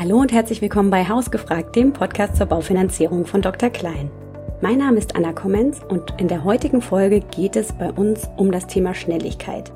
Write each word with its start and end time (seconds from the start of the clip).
Hallo 0.00 0.20
und 0.20 0.30
herzlich 0.30 0.62
willkommen 0.62 0.90
bei 0.90 1.08
Hausgefragt, 1.08 1.74
dem 1.74 1.92
Podcast 1.92 2.36
zur 2.36 2.46
Baufinanzierung 2.46 3.26
von 3.26 3.42
Dr. 3.42 3.68
Klein. 3.68 4.12
Mein 4.60 4.78
Name 4.78 4.98
ist 4.98 5.16
Anna 5.16 5.32
Kommenz 5.32 5.80
und 5.88 6.14
in 6.18 6.28
der 6.28 6.44
heutigen 6.44 6.80
Folge 6.80 7.18
geht 7.18 7.56
es 7.56 7.72
bei 7.72 7.90
uns 7.90 8.30
um 8.36 8.52
das 8.52 8.68
Thema 8.68 8.94
Schnelligkeit. 8.94 9.72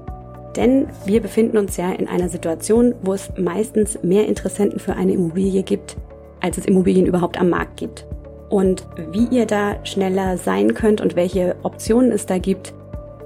Denn 0.54 0.87
wir 1.06 1.21
befinden 1.21 1.58
uns 1.58 1.77
ja 1.77 1.90
in 1.90 2.06
einer 2.06 2.29
Situation, 2.29 2.95
wo 3.03 3.14
es 3.14 3.32
meistens 3.36 4.00
mehr 4.04 4.29
Interessenten 4.29 4.79
für 4.79 4.95
eine 4.95 5.12
Immobilie 5.12 5.64
gibt, 5.64 5.96
als 6.41 6.57
es 6.57 6.66
Immobilien 6.66 7.07
überhaupt 7.07 7.41
am 7.41 7.50
Markt 7.50 7.79
gibt. 7.79 8.07
Und 8.48 8.86
wie 9.11 9.27
ihr 9.27 9.46
da 9.46 9.84
schneller 9.84 10.39
sein 10.39 10.75
könnt 10.75 11.00
und 11.00 11.16
welche 11.16 11.57
Optionen 11.64 12.12
es 12.12 12.27
da 12.27 12.39
gibt, 12.39 12.75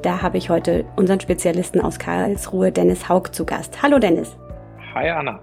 da 0.00 0.22
habe 0.22 0.38
ich 0.38 0.48
heute 0.48 0.86
unseren 0.96 1.20
Spezialisten 1.20 1.82
aus 1.82 1.98
Karlsruhe, 1.98 2.72
Dennis 2.72 3.06
Haug, 3.10 3.34
zu 3.34 3.44
Gast. 3.44 3.82
Hallo 3.82 3.98
Dennis. 3.98 4.34
Hi 4.94 5.10
Anna. 5.10 5.40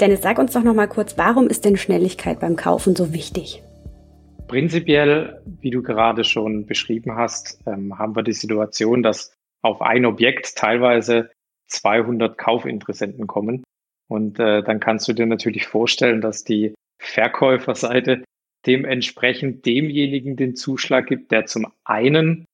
Dennis, 0.00 0.20
sag 0.20 0.38
uns 0.38 0.52
doch 0.52 0.62
noch 0.62 0.74
mal 0.74 0.88
kurz, 0.88 1.16
warum 1.16 1.48
ist 1.48 1.64
denn 1.64 1.78
Schnelligkeit 1.78 2.38
beim 2.40 2.56
Kaufen 2.56 2.94
so 2.94 3.14
wichtig? 3.14 3.62
Prinzipiell, 4.46 5.40
wie 5.60 5.70
du 5.70 5.82
gerade 5.82 6.22
schon 6.22 6.66
beschrieben 6.66 7.16
hast, 7.16 7.58
ähm, 7.66 7.98
haben 7.98 8.14
wir 8.14 8.22
die 8.22 8.32
Situation, 8.32 9.02
dass 9.02 9.32
auf 9.62 9.80
ein 9.80 10.04
Objekt 10.04 10.54
teilweise 10.54 11.30
200 11.68 12.36
Kaufinteressenten 12.36 13.26
kommen. 13.26 13.64
Und 14.08 14.38
äh, 14.38 14.62
dann 14.62 14.80
kannst 14.80 15.08
du 15.08 15.14
dir 15.14 15.26
natürlich 15.26 15.66
vorstellen, 15.66 16.20
dass 16.20 16.44
die 16.44 16.74
Verkäuferseite 17.00 18.22
dementsprechend 18.66 19.64
demjenigen 19.64 20.36
den 20.36 20.56
Zuschlag 20.56 21.06
gibt, 21.06 21.32
der 21.32 21.46
zum 21.46 21.66
einen, 21.84 22.44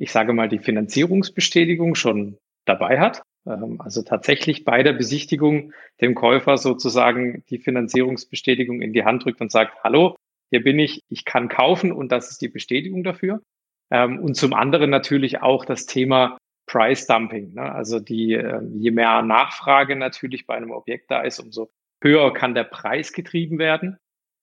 ich 0.00 0.12
sage 0.12 0.32
mal, 0.32 0.48
die 0.48 0.58
Finanzierungsbestätigung 0.58 1.94
schon 1.94 2.38
dabei 2.64 2.98
hat 2.98 3.22
also 3.46 4.02
tatsächlich 4.02 4.64
bei 4.64 4.82
der 4.82 4.92
Besichtigung 4.92 5.72
dem 6.00 6.14
Käufer 6.14 6.56
sozusagen 6.56 7.44
die 7.48 7.58
Finanzierungsbestätigung 7.58 8.82
in 8.82 8.92
die 8.92 9.04
Hand 9.04 9.24
drückt 9.24 9.40
und 9.40 9.52
sagt, 9.52 9.82
hallo, 9.84 10.16
hier 10.50 10.62
bin 10.62 10.78
ich, 10.78 11.02
ich 11.08 11.24
kann 11.24 11.48
kaufen 11.48 11.92
und 11.92 12.12
das 12.12 12.30
ist 12.30 12.40
die 12.40 12.48
Bestätigung 12.48 13.04
dafür. 13.04 13.42
Ähm, 13.90 14.18
und 14.18 14.34
zum 14.34 14.52
anderen 14.52 14.90
natürlich 14.90 15.42
auch 15.42 15.64
das 15.64 15.86
Thema 15.86 16.38
Price 16.66 17.06
Dumping. 17.06 17.54
Ne? 17.54 17.72
Also 17.72 18.00
die, 18.00 18.32
ähm, 18.32 18.72
je 18.78 18.90
mehr 18.90 19.22
Nachfrage 19.22 19.96
natürlich 19.96 20.46
bei 20.46 20.56
einem 20.56 20.72
Objekt 20.72 21.10
da 21.10 21.22
ist, 21.22 21.38
umso 21.38 21.70
höher 22.02 22.32
kann 22.32 22.54
der 22.54 22.64
Preis 22.64 23.12
getrieben 23.12 23.58
werden. 23.58 23.96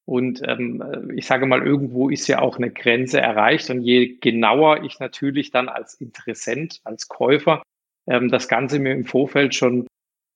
Und 0.05 0.41
ähm, 0.45 0.81
äh, 0.81 1.13
ich 1.15 1.25
sage 1.25 1.45
mal, 1.45 1.61
irgendwo 1.65 2.09
ist 2.09 2.27
ja 2.27 2.39
auch 2.39 2.57
eine 2.57 2.71
Grenze 2.71 3.21
erreicht. 3.21 3.69
Und 3.69 3.81
je 3.81 4.17
genauer 4.17 4.83
ich 4.83 4.99
natürlich 4.99 5.51
dann 5.51 5.69
als 5.69 5.95
Interessent, 5.95 6.81
als 6.83 7.07
Käufer 7.07 7.63
ähm, 8.07 8.29
das 8.29 8.47
Ganze 8.47 8.79
mir 8.79 8.93
im 8.93 9.05
Vorfeld 9.05 9.55
schon 9.55 9.87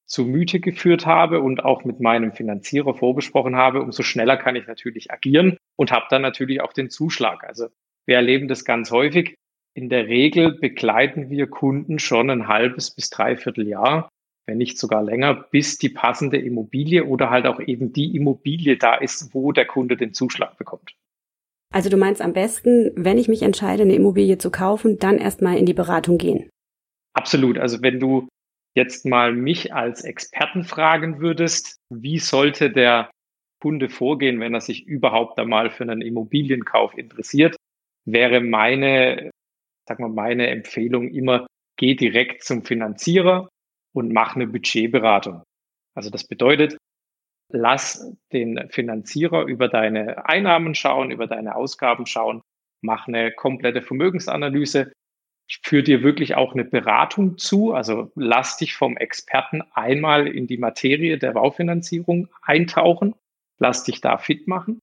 zu 0.07 0.25
Müte 0.25 0.59
geführt 0.59 1.05
habe 1.05 1.41
und 1.41 1.65
auch 1.65 1.83
mit 1.83 1.99
meinem 1.99 2.31
Finanzierer 2.31 2.93
vorbesprochen 2.93 3.55
habe, 3.55 3.81
umso 3.81 4.03
schneller 4.03 4.37
kann 4.37 4.55
ich 4.55 4.65
natürlich 4.65 5.11
agieren 5.11 5.57
und 5.75 5.91
habe 5.91 6.05
dann 6.09 6.21
natürlich 6.21 6.61
auch 6.61 6.73
den 6.73 6.89
Zuschlag. 6.89 7.43
Also 7.43 7.67
wir 8.05 8.15
erleben 8.15 8.47
das 8.47 8.63
ganz 8.63 8.91
häufig. 8.91 9.35
In 9.75 9.89
der 9.89 10.07
Regel 10.07 10.57
begleiten 10.57 11.29
wir 11.29 11.47
Kunden 11.47 11.99
schon 11.99 12.29
ein 12.29 12.47
halbes 12.47 12.89
bis 12.95 13.09
dreiviertel 13.09 13.67
Jahr, 13.67 14.09
wenn 14.47 14.57
nicht 14.57 14.79
sogar 14.79 15.03
länger, 15.03 15.45
bis 15.51 15.77
die 15.77 15.89
passende 15.89 16.37
Immobilie 16.37 17.03
oder 17.03 17.29
halt 17.29 17.45
auch 17.45 17.59
eben 17.59 17.91
die 17.91 18.15
Immobilie 18.15 18.77
da 18.77 18.95
ist, 18.95 19.33
wo 19.33 19.51
der 19.51 19.65
Kunde 19.65 19.97
den 19.97 20.13
Zuschlag 20.13 20.57
bekommt. 20.57 20.95
Also 21.73 21.89
du 21.89 21.97
meinst 21.97 22.21
am 22.21 22.31
besten, 22.31 22.91
wenn 22.95 23.17
ich 23.17 23.27
mich 23.27 23.41
entscheide, 23.41 23.83
eine 23.83 23.93
Immobilie 23.93 24.37
zu 24.37 24.51
kaufen, 24.51 24.99
dann 24.99 25.17
erstmal 25.17 25.57
in 25.57 25.65
die 25.65 25.73
Beratung 25.73 26.17
gehen. 26.17 26.49
Absolut. 27.17 27.57
Also 27.57 27.81
wenn 27.81 27.99
du 27.99 28.27
jetzt 28.75 29.05
mal 29.05 29.33
mich 29.33 29.73
als 29.73 30.03
Experten 30.03 30.63
fragen 30.63 31.19
würdest, 31.19 31.77
wie 31.89 32.19
sollte 32.19 32.69
der 32.69 33.09
Kunde 33.59 33.89
vorgehen, 33.89 34.39
wenn 34.39 34.53
er 34.53 34.61
sich 34.61 34.85
überhaupt 34.85 35.39
einmal 35.39 35.71
für 35.71 35.83
einen 35.83 36.01
Immobilienkauf 36.01 36.95
interessiert, 36.95 37.55
wäre 38.05 38.39
meine, 38.39 39.31
sag 39.89 39.99
mal, 39.99 40.09
meine 40.09 40.47
Empfehlung 40.49 41.09
immer, 41.09 41.47
geh 41.79 41.95
direkt 41.95 42.43
zum 42.43 42.63
Finanzierer 42.63 43.49
und 43.95 44.13
mach 44.13 44.35
eine 44.35 44.45
Budgetberatung. 44.45 45.41
Also 45.95 46.11
das 46.11 46.23
bedeutet, 46.27 46.77
lass 47.51 48.13
den 48.31 48.69
Finanzierer 48.69 49.45
über 49.45 49.69
deine 49.69 50.23
Einnahmen 50.27 50.75
schauen, 50.75 51.09
über 51.09 51.25
deine 51.25 51.55
Ausgaben 51.55 52.05
schauen, 52.05 52.41
mach 52.83 53.07
eine 53.07 53.31
komplette 53.31 53.81
Vermögensanalyse, 53.81 54.91
führe 55.63 55.83
dir 55.83 56.03
wirklich 56.03 56.35
auch 56.35 56.53
eine 56.53 56.65
Beratung 56.65 57.37
zu. 57.37 57.73
Also 57.73 58.11
lass 58.15 58.57
dich 58.57 58.75
vom 58.75 58.97
Experten 58.97 59.61
einmal 59.73 60.27
in 60.27 60.47
die 60.47 60.57
Materie 60.57 61.17
der 61.17 61.31
Baufinanzierung 61.31 62.27
eintauchen. 62.41 63.15
Lass 63.59 63.83
dich 63.83 64.01
da 64.01 64.17
fit 64.17 64.47
machen. 64.47 64.79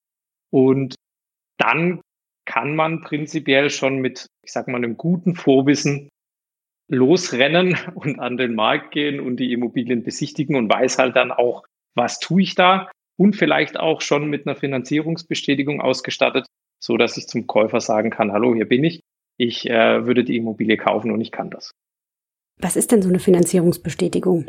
Und 0.50 0.94
dann 1.58 2.00
kann 2.46 2.76
man 2.76 3.00
prinzipiell 3.00 3.70
schon 3.70 3.98
mit, 3.98 4.26
ich 4.42 4.52
sag 4.52 4.68
mal, 4.68 4.76
einem 4.76 4.96
guten 4.96 5.34
Vorwissen 5.34 6.08
losrennen 6.88 7.76
und 7.94 8.18
an 8.18 8.36
den 8.36 8.54
Markt 8.54 8.92
gehen 8.92 9.20
und 9.20 9.36
die 9.36 9.52
Immobilien 9.52 10.02
besichtigen 10.02 10.56
und 10.56 10.70
weiß 10.70 10.98
halt 10.98 11.16
dann 11.16 11.32
auch, 11.32 11.64
was 11.94 12.18
tue 12.18 12.42
ich 12.42 12.54
da 12.54 12.90
und 13.16 13.36
vielleicht 13.36 13.78
auch 13.78 14.00
schon 14.00 14.28
mit 14.28 14.46
einer 14.46 14.56
Finanzierungsbestätigung 14.56 15.80
ausgestattet, 15.80 16.46
so 16.82 16.96
dass 16.96 17.16
ich 17.16 17.28
zum 17.28 17.46
Käufer 17.46 17.80
sagen 17.80 18.10
kann, 18.10 18.32
hallo, 18.32 18.54
hier 18.54 18.68
bin 18.68 18.84
ich 18.84 19.00
ich 19.36 19.68
äh, 19.68 20.06
würde 20.06 20.24
die 20.24 20.36
Immobilie 20.36 20.76
kaufen 20.76 21.10
und 21.10 21.20
ich 21.20 21.32
kann 21.32 21.50
das. 21.50 21.70
Was 22.60 22.76
ist 22.76 22.92
denn 22.92 23.02
so 23.02 23.08
eine 23.08 23.18
Finanzierungsbestätigung? 23.18 24.46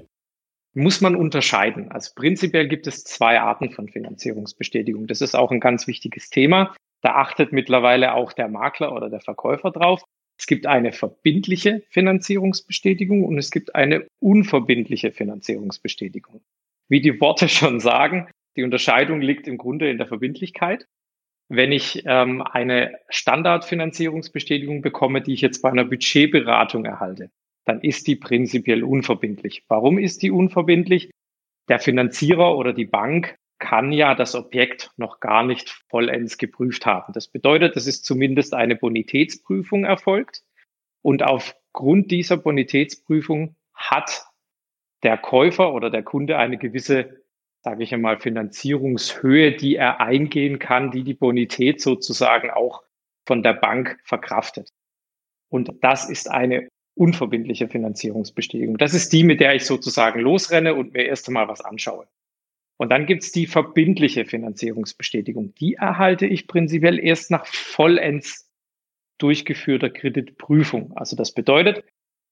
Muss 0.73 1.01
man 1.01 1.16
unterscheiden. 1.16 1.91
Also 1.91 2.12
prinzipiell 2.16 2.68
gibt 2.68 2.85
es 2.85 3.03
zwei 3.03 3.40
Arten 3.40 3.72
von 3.72 3.88
Finanzierungsbestätigung. 3.88 5.07
Das 5.07 5.22
ist 5.22 5.35
auch 5.35 5.51
ein 5.51 5.62
ganz 5.62 5.88
wichtiges 5.88 6.29
Thema. 6.29 6.75
Da 7.01 7.16
achtet 7.16 7.53
mittlerweile 7.53 8.13
auch 8.13 8.34
der 8.34 8.50
Makler 8.50 8.94
oder 8.94 9.09
der 9.09 9.22
Verkäufer 9.22 9.72
drauf. 9.72 10.03
Es 10.38 10.47
gibt 10.47 10.66
eine 10.66 10.91
verbindliche 10.91 11.84
Finanzierungsbestätigung 11.90 13.23
und 13.23 13.38
es 13.38 13.52
gibt 13.52 13.73
eine 13.73 14.07
unverbindliche 14.19 15.12
Finanzierungsbestätigung. 15.12 16.41
Wie 16.90 17.02
die 17.02 17.22
Worte 17.22 17.47
schon 17.50 17.79
sagen, 17.79 18.29
die 18.57 18.63
Unterscheidung 18.63 19.22
liegt 19.22 19.47
im 19.47 19.57
Grunde 19.57 19.90
in 19.90 19.97
der 19.97 20.07
Verbindlichkeit. 20.07 20.85
Wenn 21.47 21.72
ich 21.72 22.03
ähm, 22.06 22.41
eine 22.41 22.97
Standardfinanzierungsbestätigung 23.09 24.81
bekomme, 24.81 25.22
die 25.22 25.33
ich 25.33 25.41
jetzt 25.41 25.61
bei 25.61 25.69
einer 25.69 25.85
Budgetberatung 25.85 26.85
erhalte, 26.85 27.29
dann 27.66 27.81
ist 27.81 28.07
die 28.07 28.16
prinzipiell 28.16 28.83
unverbindlich. 28.83 29.63
Warum 29.67 29.97
ist 29.97 30.22
die 30.22 30.31
unverbindlich? 30.31 31.11
Der 31.67 31.79
Finanzierer 31.79 32.55
oder 32.57 32.73
die 32.73 32.85
Bank 32.85 33.38
kann 33.59 33.91
ja 33.91 34.16
das 34.16 34.35
Objekt 34.35 34.91
noch 34.97 35.19
gar 35.19 35.44
nicht 35.44 35.69
vollends 35.89 36.38
geprüft 36.38 36.85
haben. 36.85 37.13
Das 37.13 37.28
bedeutet, 37.28 37.75
es 37.75 37.88
ist 37.88 38.05
zumindest 38.05 38.53
eine 38.53 38.75
Bonitätsprüfung 38.75 39.85
erfolgt. 39.85 40.44
Und 41.01 41.23
aufgrund 41.23 42.11
dieser 42.11 42.38
Bonitätsprüfung 42.38 43.55
hat 43.73 44.25
der 45.03 45.17
Käufer 45.17 45.73
oder 45.73 45.89
der 45.89 46.03
Kunde 46.03 46.38
eine 46.38 46.57
gewisse 46.57 47.25
sage 47.66 47.84
ich 47.84 47.92
einmal, 47.96 48.20
Finanzierungshöhe, 48.20 49.53
die 49.53 49.76
er 49.76 50.00
eingehen 50.00 50.59
kann, 50.59 50.92
die 50.92 51.03
die 51.03 51.16
Bonität 51.16 51.81
sozusagen 51.81 52.52
auch 52.52 52.84
von 53.26 53.42
der 53.42 53.53
Bank 53.53 54.00
verkraftet. 54.03 54.72
Und 55.50 55.72
das 55.81 56.08
ist 56.08 56.30
eine 56.30 56.70
unverbindliche 56.94 57.68
Finanzierungsbestätigung. 57.68 58.78
Das 58.78 58.94
ist 58.94 59.12
die, 59.14 59.24
mit 59.24 59.40
der 59.40 59.56
ich 59.56 59.66
sozusagen 59.66 60.20
losrenne 60.20 60.76
und 60.76 60.94
mir 60.94 61.06
erst 61.06 61.28
einmal 61.28 61.48
was 61.48 61.62
anschaue. 61.62 62.08
Und 62.78 62.90
dann 62.90 63.08
gibt's 63.08 63.31
die 63.31 63.48
verbindliche 63.48 64.26
Finanzierungsbestätigung. 64.26 65.56
Die 65.56 65.74
erhalte 65.74 66.28
ich 66.28 66.46
prinzipiell 66.46 67.00
erst 67.00 67.32
nach 67.32 67.47
vollends 67.47 68.47
durchgeführter 69.18 69.90
Kreditprüfung. 69.90 70.96
Also 70.96 71.16
das 71.16 71.34
bedeutet, 71.34 71.84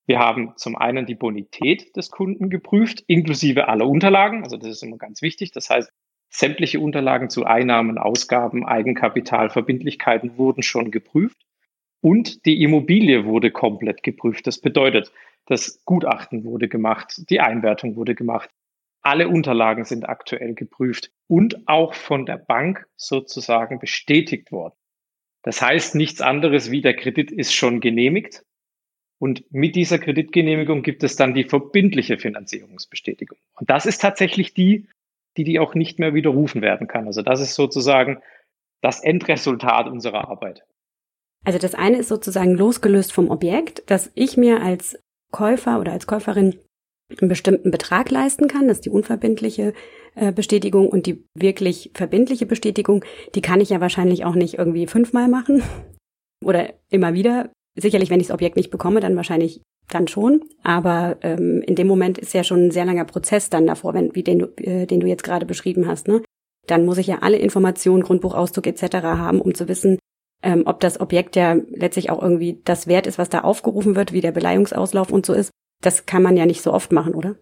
wir 0.06 0.20
haben 0.20 0.54
zum 0.58 0.76
einen 0.76 1.06
die 1.06 1.16
Bonität 1.16 1.96
des 1.96 2.12
Kunden 2.12 2.50
geprüft, 2.50 3.04
inklusive 3.08 3.68
aller 3.68 3.88
Unterlagen. 3.88 4.44
Also 4.44 4.58
das 4.58 4.70
ist 4.70 4.84
immer 4.84 4.98
ganz 4.98 5.22
wichtig. 5.22 5.52
Das 5.52 5.70
heißt, 5.70 5.92
sämtliche 6.30 6.80
Unterlagen 6.80 7.30
zu 7.30 7.46
Einnahmen, 7.46 7.98
Ausgaben, 7.98 8.66
Eigenkapital, 8.66 9.50
Verbindlichkeiten 9.50 10.38
wurden 10.38 10.64
schon 10.64 10.92
geprüft. 10.92 11.46
Und 12.02 12.46
die 12.46 12.62
Immobilie 12.62 13.26
wurde 13.26 13.52
komplett 13.52 14.04
geprüft. 14.04 14.46
Das 14.46 14.60
bedeutet, 14.60 15.12
das 15.46 15.84
Gutachten 15.86 16.44
wurde 16.44 16.68
gemacht, 16.68 17.22
die 17.30 17.40
Einwertung 17.40 17.96
wurde 17.96 18.16
gemacht. 18.16 18.50
Alle 19.02 19.28
Unterlagen 19.30 19.86
sind 19.86 20.08
aktuell 20.08 20.54
geprüft 20.54 21.12
und 21.28 21.68
auch 21.68 21.94
von 21.94 22.26
der 22.26 22.38
Bank 22.38 22.88
sozusagen 22.96 23.80
bestätigt 23.80 24.52
worden. 24.52 24.76
Das 25.44 25.62
heißt 25.62 25.96
nichts 25.96 26.22
anderes 26.22 26.72
wie 26.72 26.82
der 26.82 26.96
Kredit 26.96 27.32
ist 27.32 27.54
schon 27.54 27.80
genehmigt. 27.82 28.44
Und 29.24 29.46
mit 29.54 29.78
dieser 29.78 30.00
Kreditgenehmigung 30.00 30.84
gibt 30.84 31.02
es 31.02 31.16
dann 31.16 31.34
die 31.34 31.46
verbindliche 31.46 32.18
Finanzierungsbestätigung. 32.18 33.38
Und 33.58 33.70
das 33.70 33.86
ist 33.86 34.02
tatsächlich 34.02 34.54
die, 34.54 34.90
die 35.38 35.46
die 35.46 35.60
auch 35.60 35.76
nicht 35.76 35.98
mehr 35.98 36.14
widerrufen 36.14 36.62
werden 36.62 36.90
kann. 36.90 37.08
Also 37.08 37.22
das 37.22 37.40
ist 37.40 37.56
sozusagen 37.56 38.22
das 38.82 39.02
Endresultat 39.02 39.88
unserer 39.88 40.28
Arbeit. 40.28 40.66
Also 41.46 41.58
das 41.58 41.74
eine 41.74 42.00
ist 42.00 42.10
sozusagen 42.10 42.54
losgelöst 42.58 43.14
vom 43.14 43.32
Objekt, 43.32 43.90
dass 43.90 44.12
ich 44.14 44.36
mir 44.36 44.62
als 44.62 45.00
Käufer 45.32 45.80
oder 45.80 45.94
als 45.94 46.06
Käuferin 46.06 46.60
einen 47.18 47.30
bestimmten 47.30 47.72
Betrag 47.72 48.12
leisten 48.12 48.50
kann. 48.50 48.68
Das 48.68 48.80
ist 48.80 48.86
die 48.88 48.90
unverbindliche 48.90 49.74
äh, 50.16 50.34
Bestätigung 50.34 50.90
und 50.90 51.06
die 51.06 51.24
wirklich 51.34 51.92
verbindliche 51.94 52.46
Bestätigung, 52.46 53.06
die 53.36 53.42
kann 53.42 53.62
ich 53.62 53.70
ja 53.70 53.80
wahrscheinlich 53.80 54.26
auch 54.26 54.36
nicht 54.36 54.56
irgendwie 54.56 54.86
fünfmal 54.86 55.30
machen 55.30 55.64
oder 56.44 56.74
immer 56.90 57.14
wieder. 57.14 57.50
Sicherlich, 57.76 58.10
wenn 58.10 58.20
ich 58.20 58.28
das 58.28 58.34
Objekt 58.34 58.56
nicht 58.56 58.70
bekomme, 58.70 59.00
dann 59.00 59.16
wahrscheinlich 59.16 59.62
dann 59.90 60.08
schon. 60.08 60.42
Aber 60.64 61.18
ähm, 61.22 61.62
in 61.66 61.76
dem 61.76 61.88
Moment 61.88 62.18
ist 62.18 62.34
ja 62.34 62.44
schon 62.44 62.68
ein 62.68 62.72
sehr 62.72 62.86
langer 62.86 63.06
Prozess 63.06 63.50
dann 63.50 63.68
davor, 63.68 63.94
wenn, 63.94 64.16
wie 64.16 64.24
den 64.24 64.40
du, 64.40 64.46
äh, 64.58 64.86
den 64.86 65.00
du 65.00 65.08
jetzt 65.08 65.24
gerade 65.24 65.46
beschrieben 65.46 65.88
hast. 65.88 66.08
Ne? 66.08 66.22
Dann 66.68 66.86
muss 66.86 66.98
ich 66.98 67.08
ja 67.08 67.20
alle 67.22 67.38
Informationen, 67.38 68.04
Grundbuchauszug 68.04 68.68
etc. 68.68 68.96
haben, 69.04 69.42
um 69.42 69.54
zu 69.56 69.68
wissen, 69.68 69.98
ähm, 70.44 70.64
ob 70.66 70.80
das 70.80 71.00
Objekt 71.00 71.36
ja 71.36 71.56
letztlich 71.72 72.10
auch 72.10 72.22
irgendwie 72.22 72.62
das 72.64 72.88
wert 72.88 73.08
ist, 73.08 73.18
was 73.18 73.30
da 73.30 73.42
aufgerufen 73.42 73.96
wird, 73.96 74.14
wie 74.14 74.22
der 74.22 74.32
Beleihungsauslauf 74.32 75.12
und 75.12 75.26
so 75.26 75.34
ist. 75.34 75.52
Das 75.82 76.06
kann 76.06 76.24
man 76.24 76.38
ja 76.38 76.46
nicht 76.46 76.62
so 76.62 76.72
oft 76.72 76.92
machen, 76.92 77.16
oder? 77.16 77.36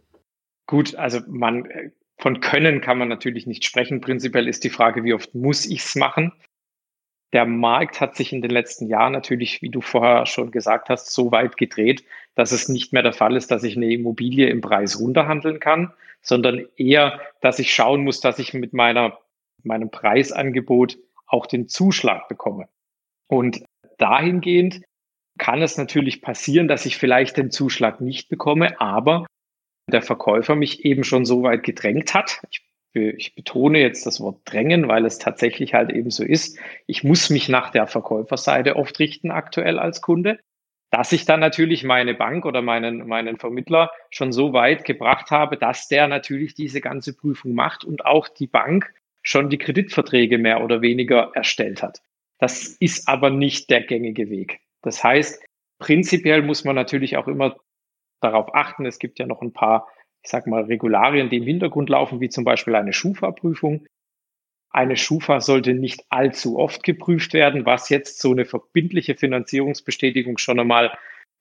Gut, 0.68 0.96
also 0.96 1.20
man 1.28 1.66
äh, 1.66 1.92
von 2.18 2.40
Können 2.40 2.82
kann 2.82 2.98
man 2.98 3.10
natürlich 3.10 3.48
nicht 3.48 3.66
sprechen. 3.66 4.00
Prinzipiell 4.00 4.48
ist 4.48 4.64
die 4.64 4.70
Frage, 4.70 5.04
wie 5.04 5.14
oft 5.14 5.36
muss 5.36 5.66
ich 5.66 5.80
es 5.80 5.96
machen? 5.96 6.32
Der 7.34 7.46
Markt 7.46 8.02
hat 8.02 8.16
sich 8.16 8.34
in 8.34 8.42
den 8.42 8.52
letzten 8.52 8.88
Jahren 8.88 9.14
natürlich, 9.14 9.62
wie 9.62 9.70
du 9.70 9.82
vorher 9.82 10.26
schon 10.26 10.52
gesagt 10.52 10.90
hast, 10.90 11.12
so 11.14 11.32
weit 11.32 11.56
gedreht, 11.56 12.04
dass 12.36 12.52
es 12.52 12.68
nicht 12.68 12.92
mehr 12.92 13.04
der 13.04 13.14
Fall 13.14 13.36
ist, 13.36 13.52
dass 13.52 13.64
ich 13.64 13.78
eine 13.78 13.92
Immobilie 13.92 14.50
im 14.50 14.62
Preis 14.62 15.00
runterhandeln 15.00 15.60
kann, 15.60 15.94
sondern 16.22 16.66
eher, 16.76 17.22
dass 17.42 17.60
ich 17.60 17.74
schauen 17.74 18.04
muss, 18.04 18.20
dass 18.20 18.40
ich 18.40 18.54
mit 18.54 18.74
meiner, 18.74 19.18
meinem 19.64 19.90
Preisangebot 19.90 20.98
auch 21.26 21.46
den 21.46 21.68
Zuschlag 21.68 22.28
bekomme. 22.28 22.68
Und 23.28 23.64
dahingehend 23.98 24.82
kann 25.38 25.62
es 25.62 25.78
natürlich 25.78 26.22
passieren, 26.22 26.68
dass 26.68 26.86
ich 26.86 26.98
vielleicht 26.98 27.38
den 27.38 27.50
Zuschlag 27.50 28.02
nicht 28.02 28.28
bekomme, 28.28 28.80
aber 28.82 29.26
der 29.88 30.02
Verkäufer 30.02 30.56
mich 30.56 30.86
eben 30.86 31.04
schon 31.04 31.26
so 31.26 31.44
weit 31.44 31.64
gedrängt 31.64 32.14
hat. 32.14 32.42
Ich, 32.52 32.62
ich, 32.94 33.36
betone 33.36 33.80
jetzt 33.80 34.06
das 34.06 34.20
Wort 34.20 34.42
drängen, 34.46 34.88
weil 34.88 35.06
es 35.06 35.18
tatsächlich 35.18 35.74
halt 35.74 35.92
eben 35.92 36.12
so 36.12 36.24
ist. 36.24 36.60
Ich 36.88 37.04
muss 37.04 37.30
mich 37.30 37.50
nach 37.50 37.70
der 37.70 37.88
Verkäuferseite 37.88 38.76
oft 38.76 39.00
richten 39.00 39.32
aktuell 39.32 39.80
als 39.80 40.02
Kunde, 40.02 40.40
dass 40.90 41.14
ich 41.14 41.26
dann 41.26 41.40
natürlich 41.40 41.84
meine 41.84 42.14
Bank 42.14 42.46
oder 42.46 42.62
meinen, 42.62 43.08
meinen 43.08 43.38
Vermittler 43.38 43.92
schon 44.10 44.34
so 44.34 44.52
weit 44.52 44.84
gebracht 44.84 45.32
habe, 45.32 45.58
dass 45.58 45.88
der 45.88 46.08
natürlich 46.08 46.54
diese 46.54 46.82
ganze 46.82 47.16
Prüfung 47.16 47.54
macht 47.54 47.86
und 47.86 48.06
auch 48.06 48.28
die 48.28 48.48
Bank 48.48 48.94
schon 49.22 49.50
die 49.50 49.58
Kreditverträge 49.58 50.38
mehr 50.38 50.64
oder 50.64 50.82
weniger 50.82 51.32
erstellt 51.34 51.82
hat. 51.82 52.02
Das 52.40 52.68
ist 52.80 53.08
aber 53.08 53.30
nicht 53.30 53.70
der 53.70 53.82
gängige 53.82 54.30
Weg. 54.30 54.60
Das 54.82 55.04
heißt, 55.04 55.42
prinzipiell 55.80 56.42
muss 56.42 56.66
man 56.66 56.76
natürlich 56.76 57.16
auch 57.16 57.28
immer 57.28 57.56
darauf 58.20 58.54
achten. 58.54 58.86
Es 58.86 59.00
gibt 59.00 59.20
ja 59.20 59.26
noch 59.26 59.42
ein 59.42 59.54
paar, 59.54 59.88
ich 60.24 60.30
sag 60.30 60.48
mal, 60.48 60.64
Regularien, 60.64 61.30
die 61.30 61.38
im 61.38 61.44
Hintergrund 61.44 61.90
laufen, 61.90 62.20
wie 62.20 62.30
zum 62.30 62.44
Beispiel 62.44 62.76
eine 62.76 62.94
Schufa-Prüfung. 62.94 63.86
Eine 64.70 64.96
Schufa 64.96 65.42
sollte 65.42 65.74
nicht 65.74 66.06
allzu 66.10 66.58
oft 66.58 66.84
geprüft 66.84 67.34
werden, 67.34 67.66
was 67.66 67.90
jetzt 67.90 68.20
so 68.20 68.32
eine 68.32 68.46
verbindliche 68.46 69.16
Finanzierungsbestätigung 69.16 70.38
schon 70.38 70.60
einmal 70.60 70.98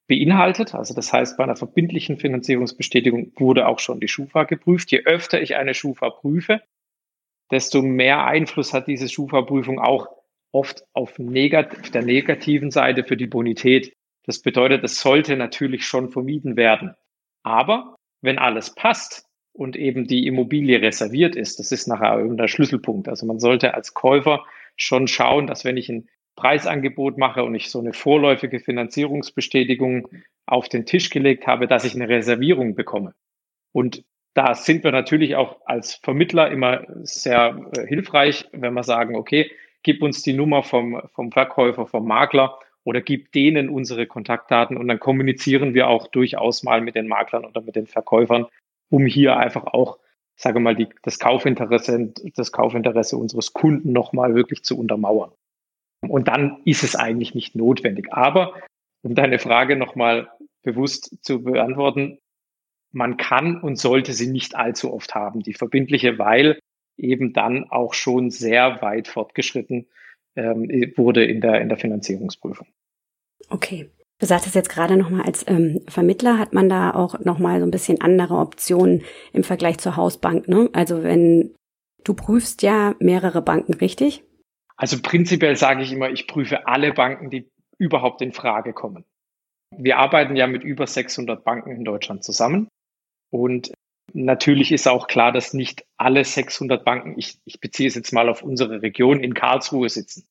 beinhaltet. 0.08 0.74
Also 0.74 0.94
das 0.94 1.12
heißt, 1.12 1.36
bei 1.36 1.44
einer 1.44 1.54
verbindlichen 1.54 2.16
Finanzierungsbestätigung 2.16 3.32
wurde 3.36 3.68
auch 3.68 3.78
schon 3.78 4.00
die 4.00 4.08
Schufa 4.08 4.44
geprüft. 4.44 4.90
Je 4.90 5.04
öfter 5.04 5.40
ich 5.40 5.54
eine 5.54 5.74
Schufa 5.74 6.10
prüfe, 6.10 6.62
desto 7.52 7.82
mehr 7.82 8.24
Einfluss 8.24 8.72
hat 8.72 8.88
diese 8.88 9.08
Schufa-Prüfung 9.08 9.78
auch 9.78 10.08
oft 10.52 10.84
auf, 10.94 11.18
negat 11.18 11.94
der 11.94 12.02
negativen 12.02 12.72
Seite 12.72 13.04
für 13.04 13.16
die 13.16 13.28
Bonität. 13.28 13.92
Das 14.24 14.42
bedeutet, 14.42 14.82
es 14.82 15.00
sollte 15.00 15.36
natürlich 15.36 15.86
schon 15.86 16.10
vermieden 16.10 16.56
werden. 16.56 16.94
Aber 17.44 17.94
wenn 18.22 18.38
alles 18.38 18.74
passt 18.74 19.26
und 19.52 19.76
eben 19.76 20.06
die 20.06 20.26
Immobilie 20.26 20.80
reserviert 20.80 21.36
ist, 21.36 21.58
das 21.58 21.72
ist 21.72 21.86
nachher 21.86 22.18
irgendein 22.18 22.48
Schlüsselpunkt. 22.48 23.08
Also 23.08 23.26
man 23.26 23.38
sollte 23.38 23.74
als 23.74 23.94
Käufer 23.94 24.44
schon 24.76 25.08
schauen, 25.08 25.46
dass 25.46 25.64
wenn 25.64 25.76
ich 25.76 25.88
ein 25.88 26.08
Preisangebot 26.36 27.18
mache 27.18 27.44
und 27.44 27.54
ich 27.54 27.70
so 27.70 27.80
eine 27.80 27.92
vorläufige 27.92 28.60
Finanzierungsbestätigung 28.60 30.08
auf 30.46 30.68
den 30.68 30.86
Tisch 30.86 31.10
gelegt 31.10 31.46
habe, 31.46 31.66
dass 31.66 31.84
ich 31.84 31.94
eine 31.94 32.08
Reservierung 32.08 32.74
bekomme. 32.74 33.14
Und 33.72 34.04
da 34.34 34.54
sind 34.54 34.84
wir 34.84 34.92
natürlich 34.92 35.36
auch 35.36 35.60
als 35.66 35.96
Vermittler 35.96 36.50
immer 36.50 36.84
sehr 37.02 37.60
äh, 37.76 37.86
hilfreich, 37.86 38.46
wenn 38.52 38.74
wir 38.74 38.84
sagen, 38.84 39.16
okay, 39.16 39.50
gib 39.82 40.02
uns 40.02 40.22
die 40.22 40.32
Nummer 40.32 40.62
vom, 40.62 41.02
vom 41.14 41.32
Verkäufer, 41.32 41.86
vom 41.86 42.06
Makler 42.06 42.58
oder 42.84 43.00
gib 43.00 43.32
denen 43.32 43.68
unsere 43.68 44.06
Kontaktdaten 44.06 44.76
und 44.76 44.88
dann 44.88 45.00
kommunizieren 45.00 45.74
wir 45.74 45.88
auch 45.88 46.08
durchaus 46.08 46.62
mal 46.62 46.80
mit 46.80 46.94
den 46.94 47.08
Maklern 47.08 47.44
oder 47.44 47.60
mit 47.60 47.76
den 47.76 47.86
Verkäufern, 47.86 48.46
um 48.90 49.06
hier 49.06 49.36
einfach 49.36 49.64
auch, 49.64 49.98
sage 50.36 50.60
mal, 50.60 50.74
die, 50.74 50.88
das 51.02 51.18
Kaufinteresse, 51.18 52.12
das 52.34 52.52
Kaufinteresse 52.52 53.16
unseres 53.16 53.52
Kunden 53.52 53.92
nochmal 53.92 54.34
wirklich 54.34 54.64
zu 54.64 54.78
untermauern. 54.78 55.32
Und 56.08 56.28
dann 56.28 56.62
ist 56.64 56.82
es 56.82 56.96
eigentlich 56.96 57.34
nicht 57.34 57.54
notwendig. 57.54 58.12
Aber 58.12 58.54
um 59.02 59.14
deine 59.14 59.38
Frage 59.38 59.76
nochmal 59.76 60.30
bewusst 60.62 61.22
zu 61.22 61.42
beantworten, 61.42 62.18
man 62.92 63.16
kann 63.16 63.60
und 63.60 63.76
sollte 63.76 64.14
sie 64.14 64.28
nicht 64.28 64.56
allzu 64.56 64.92
oft 64.92 65.14
haben, 65.14 65.40
die 65.40 65.54
verbindliche, 65.54 66.18
weil 66.18 66.58
eben 66.96 67.32
dann 67.32 67.70
auch 67.70 67.94
schon 67.94 68.30
sehr 68.30 68.82
weit 68.82 69.08
fortgeschritten 69.08 69.86
ähm, 70.36 70.68
wurde 70.96 71.24
in 71.24 71.40
der, 71.40 71.60
in 71.60 71.68
der 71.68 71.78
Finanzierungsprüfung. 71.78 72.66
Okay. 73.48 73.90
Du 74.18 74.26
sagtest 74.26 74.54
jetzt 74.54 74.68
gerade 74.68 74.98
nochmal, 74.98 75.22
als 75.22 75.46
ähm, 75.48 75.80
Vermittler 75.88 76.38
hat 76.38 76.52
man 76.52 76.68
da 76.68 76.92
auch 76.92 77.18
nochmal 77.20 77.58
so 77.58 77.66
ein 77.66 77.70
bisschen 77.70 78.02
andere 78.02 78.36
Optionen 78.36 79.02
im 79.32 79.44
Vergleich 79.44 79.78
zur 79.78 79.96
Hausbank. 79.96 80.46
Ne? 80.46 80.68
Also 80.74 81.02
wenn 81.02 81.54
du 82.04 82.14
prüfst 82.14 82.62
ja 82.62 82.94
mehrere 82.98 83.40
Banken, 83.40 83.72
richtig? 83.74 84.22
Also 84.76 84.98
prinzipiell 85.02 85.56
sage 85.56 85.82
ich 85.82 85.92
immer, 85.92 86.10
ich 86.10 86.26
prüfe 86.26 86.66
alle 86.66 86.92
Banken, 86.92 87.30
die 87.30 87.50
überhaupt 87.78 88.20
in 88.20 88.32
Frage 88.32 88.74
kommen. 88.74 89.04
Wir 89.76 89.98
arbeiten 89.98 90.36
ja 90.36 90.46
mit 90.46 90.64
über 90.64 90.86
600 90.86 91.42
Banken 91.42 91.70
in 91.70 91.84
Deutschland 91.84 92.22
zusammen 92.22 92.68
und 93.30 93.72
Natürlich 94.12 94.72
ist 94.72 94.88
auch 94.88 95.06
klar, 95.06 95.32
dass 95.32 95.54
nicht 95.54 95.84
alle 95.96 96.24
600 96.24 96.84
Banken, 96.84 97.18
ich, 97.18 97.38
ich 97.44 97.60
beziehe 97.60 97.88
es 97.88 97.94
jetzt 97.94 98.12
mal 98.12 98.28
auf 98.28 98.42
unsere 98.42 98.82
Region, 98.82 99.20
in 99.20 99.34
Karlsruhe 99.34 99.88
sitzen, 99.88 100.26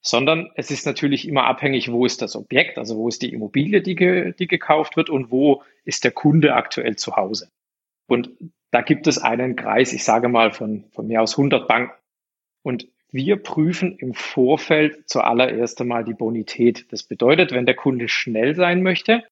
sondern 0.00 0.50
es 0.54 0.70
ist 0.70 0.86
natürlich 0.86 1.26
immer 1.26 1.44
abhängig, 1.44 1.90
wo 1.90 2.06
ist 2.06 2.22
das 2.22 2.36
Objekt, 2.36 2.78
also 2.78 2.96
wo 2.96 3.08
ist 3.08 3.22
die 3.22 3.32
Immobilie, 3.32 3.82
die, 3.82 3.94
ge, 3.94 4.32
die 4.32 4.46
gekauft 4.46 4.96
wird 4.96 5.10
und 5.10 5.30
wo 5.30 5.62
ist 5.84 6.04
der 6.04 6.12
Kunde 6.12 6.54
aktuell 6.54 6.96
zu 6.96 7.16
Hause. 7.16 7.50
Und 8.06 8.30
da 8.70 8.82
gibt 8.82 9.06
es 9.06 9.18
einen 9.18 9.56
Kreis, 9.56 9.92
ich 9.92 10.04
sage 10.04 10.28
mal 10.28 10.52
von, 10.52 10.84
von 10.92 11.06
mehr 11.06 11.22
aus 11.22 11.36
100 11.36 11.66
Banken. 11.66 11.92
Und 12.62 12.88
wir 13.10 13.36
prüfen 13.36 13.96
im 13.98 14.14
Vorfeld 14.14 15.08
zuallererst 15.08 15.80
einmal 15.80 16.04
die 16.04 16.14
Bonität. 16.14 16.86
Das 16.92 17.02
bedeutet, 17.02 17.52
wenn 17.52 17.66
der 17.66 17.74
Kunde 17.74 18.08
schnell 18.08 18.54
sein 18.54 18.82
möchte, 18.82 19.24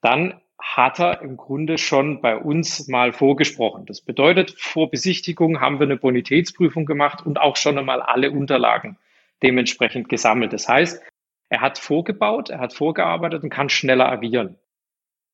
dann 0.00 0.40
hat 0.62 1.00
er 1.00 1.20
im 1.22 1.36
Grunde 1.36 1.76
schon 1.76 2.20
bei 2.20 2.36
uns 2.36 2.86
mal 2.86 3.12
vorgesprochen. 3.12 3.84
Das 3.84 4.00
bedeutet, 4.00 4.54
vor 4.58 4.90
Besichtigung 4.90 5.60
haben 5.60 5.80
wir 5.80 5.86
eine 5.86 5.96
Bonitätsprüfung 5.96 6.86
gemacht 6.86 7.26
und 7.26 7.40
auch 7.40 7.56
schon 7.56 7.78
einmal 7.78 8.00
alle 8.00 8.30
Unterlagen 8.30 8.96
dementsprechend 9.42 10.08
gesammelt. 10.08 10.52
Das 10.52 10.68
heißt, 10.68 11.02
er 11.48 11.60
hat 11.60 11.78
vorgebaut, 11.78 12.48
er 12.48 12.60
hat 12.60 12.72
vorgearbeitet 12.72 13.42
und 13.42 13.50
kann 13.50 13.68
schneller 13.68 14.08
agieren. 14.08 14.56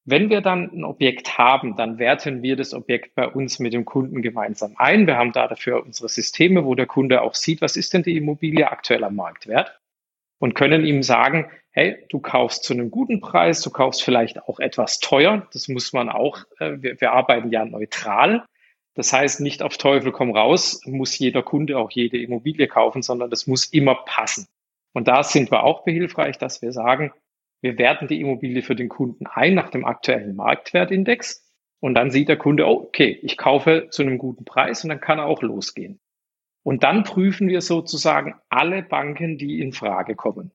Wenn 0.04 0.30
wir 0.30 0.40
dann 0.40 0.70
ein 0.72 0.84
Objekt 0.84 1.36
haben, 1.36 1.76
dann 1.76 1.98
werten 1.98 2.42
wir 2.42 2.56
das 2.56 2.72
Objekt 2.72 3.14
bei 3.14 3.28
uns 3.28 3.58
mit 3.58 3.74
dem 3.74 3.84
Kunden 3.84 4.22
gemeinsam 4.22 4.74
ein. 4.78 5.06
Wir 5.06 5.18
haben 5.18 5.32
da 5.32 5.46
dafür 5.46 5.84
unsere 5.84 6.08
Systeme, 6.08 6.64
wo 6.64 6.74
der 6.74 6.86
Kunde 6.86 7.20
auch 7.20 7.34
sieht, 7.34 7.60
was 7.60 7.76
ist 7.76 7.92
denn 7.92 8.02
die 8.02 8.16
Immobilie 8.16 8.70
aktuell 8.72 9.04
am 9.04 9.16
Marktwert 9.16 9.78
und 10.38 10.54
können 10.54 10.86
ihm 10.86 11.02
sagen, 11.02 11.50
hey, 11.78 12.04
du 12.08 12.18
kaufst 12.18 12.64
zu 12.64 12.72
einem 12.72 12.90
guten 12.90 13.20
Preis, 13.20 13.62
du 13.62 13.70
kaufst 13.70 14.02
vielleicht 14.02 14.42
auch 14.48 14.58
etwas 14.58 14.98
teuer. 14.98 15.46
Das 15.52 15.68
muss 15.68 15.92
man 15.92 16.08
auch, 16.08 16.38
äh, 16.58 16.72
wir, 16.80 17.00
wir 17.00 17.12
arbeiten 17.12 17.52
ja 17.52 17.64
neutral. 17.64 18.44
Das 18.94 19.12
heißt, 19.12 19.40
nicht 19.40 19.62
auf 19.62 19.78
Teufel 19.78 20.10
komm 20.10 20.36
raus, 20.36 20.80
muss 20.86 21.16
jeder 21.16 21.44
Kunde 21.44 21.78
auch 21.78 21.92
jede 21.92 22.20
Immobilie 22.20 22.66
kaufen, 22.66 23.02
sondern 23.02 23.30
das 23.30 23.46
muss 23.46 23.66
immer 23.66 23.94
passen. 23.94 24.48
Und 24.92 25.06
da 25.06 25.22
sind 25.22 25.52
wir 25.52 25.62
auch 25.62 25.84
behilfreich, 25.84 26.36
dass 26.36 26.62
wir 26.62 26.72
sagen, 26.72 27.12
wir 27.60 27.78
werten 27.78 28.08
die 28.08 28.20
Immobilie 28.20 28.62
für 28.62 28.74
den 28.74 28.88
Kunden 28.88 29.28
ein 29.28 29.54
nach 29.54 29.70
dem 29.70 29.84
aktuellen 29.84 30.34
Marktwertindex. 30.34 31.46
Und 31.78 31.94
dann 31.94 32.10
sieht 32.10 32.28
der 32.28 32.38
Kunde, 32.38 32.66
oh, 32.66 32.86
okay, 32.88 33.20
ich 33.22 33.36
kaufe 33.36 33.86
zu 33.90 34.02
einem 34.02 34.18
guten 34.18 34.44
Preis 34.44 34.82
und 34.82 34.90
dann 34.90 35.00
kann 35.00 35.20
er 35.20 35.26
auch 35.26 35.42
losgehen. 35.42 36.00
Und 36.64 36.82
dann 36.82 37.04
prüfen 37.04 37.46
wir 37.46 37.60
sozusagen 37.60 38.34
alle 38.48 38.82
Banken, 38.82 39.38
die 39.38 39.60
in 39.60 39.72
Frage 39.72 40.16
kommen 40.16 40.50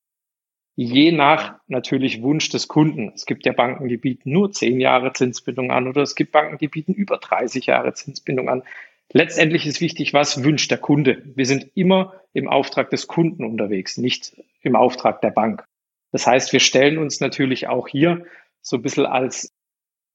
je 0.76 1.12
nach 1.12 1.60
natürlich 1.68 2.22
Wunsch 2.22 2.50
des 2.50 2.68
Kunden. 2.68 3.12
Es 3.14 3.26
gibt 3.26 3.46
ja 3.46 3.54
Banken, 3.54 3.88
die 3.88 3.98
bieten 3.98 4.32
nur 4.32 4.52
zehn 4.52 4.80
Jahre 4.80 5.14
Zinsbindung 5.14 5.72
an 5.72 5.88
oder 5.88 6.02
es 6.02 6.16
gibt 6.16 6.32
Banken, 6.32 6.58
die 6.58 6.68
bieten 6.68 6.94
über 6.94 7.18
30 7.18 7.68
Jahre 7.68 7.94
Zinsbindung 7.94 8.50
an. 8.50 8.64
Letztendlich 9.12 9.68
ist 9.68 9.82
wichtig, 9.82 10.14
was 10.14 10.44
wünscht 10.44 10.72
der 10.72 10.80
Kunde. 10.80 11.22
Wir 11.36 11.46
sind 11.46 11.70
immer 11.76 12.14
im 12.34 12.48
Auftrag 12.48 12.90
des 12.90 13.08
Kunden 13.08 13.46
unterwegs, 13.46 13.98
nicht 13.98 14.36
im 14.62 14.76
Auftrag 14.76 15.22
der 15.22 15.30
Bank. 15.30 15.64
Das 16.12 16.26
heißt, 16.26 16.52
wir 16.52 16.60
stellen 16.60 16.98
uns 16.98 17.20
natürlich 17.20 17.68
auch 17.68 17.88
hier 17.88 18.26
so 18.62 18.78
ein 18.78 18.82
bisschen 18.82 19.06
als, 19.06 19.54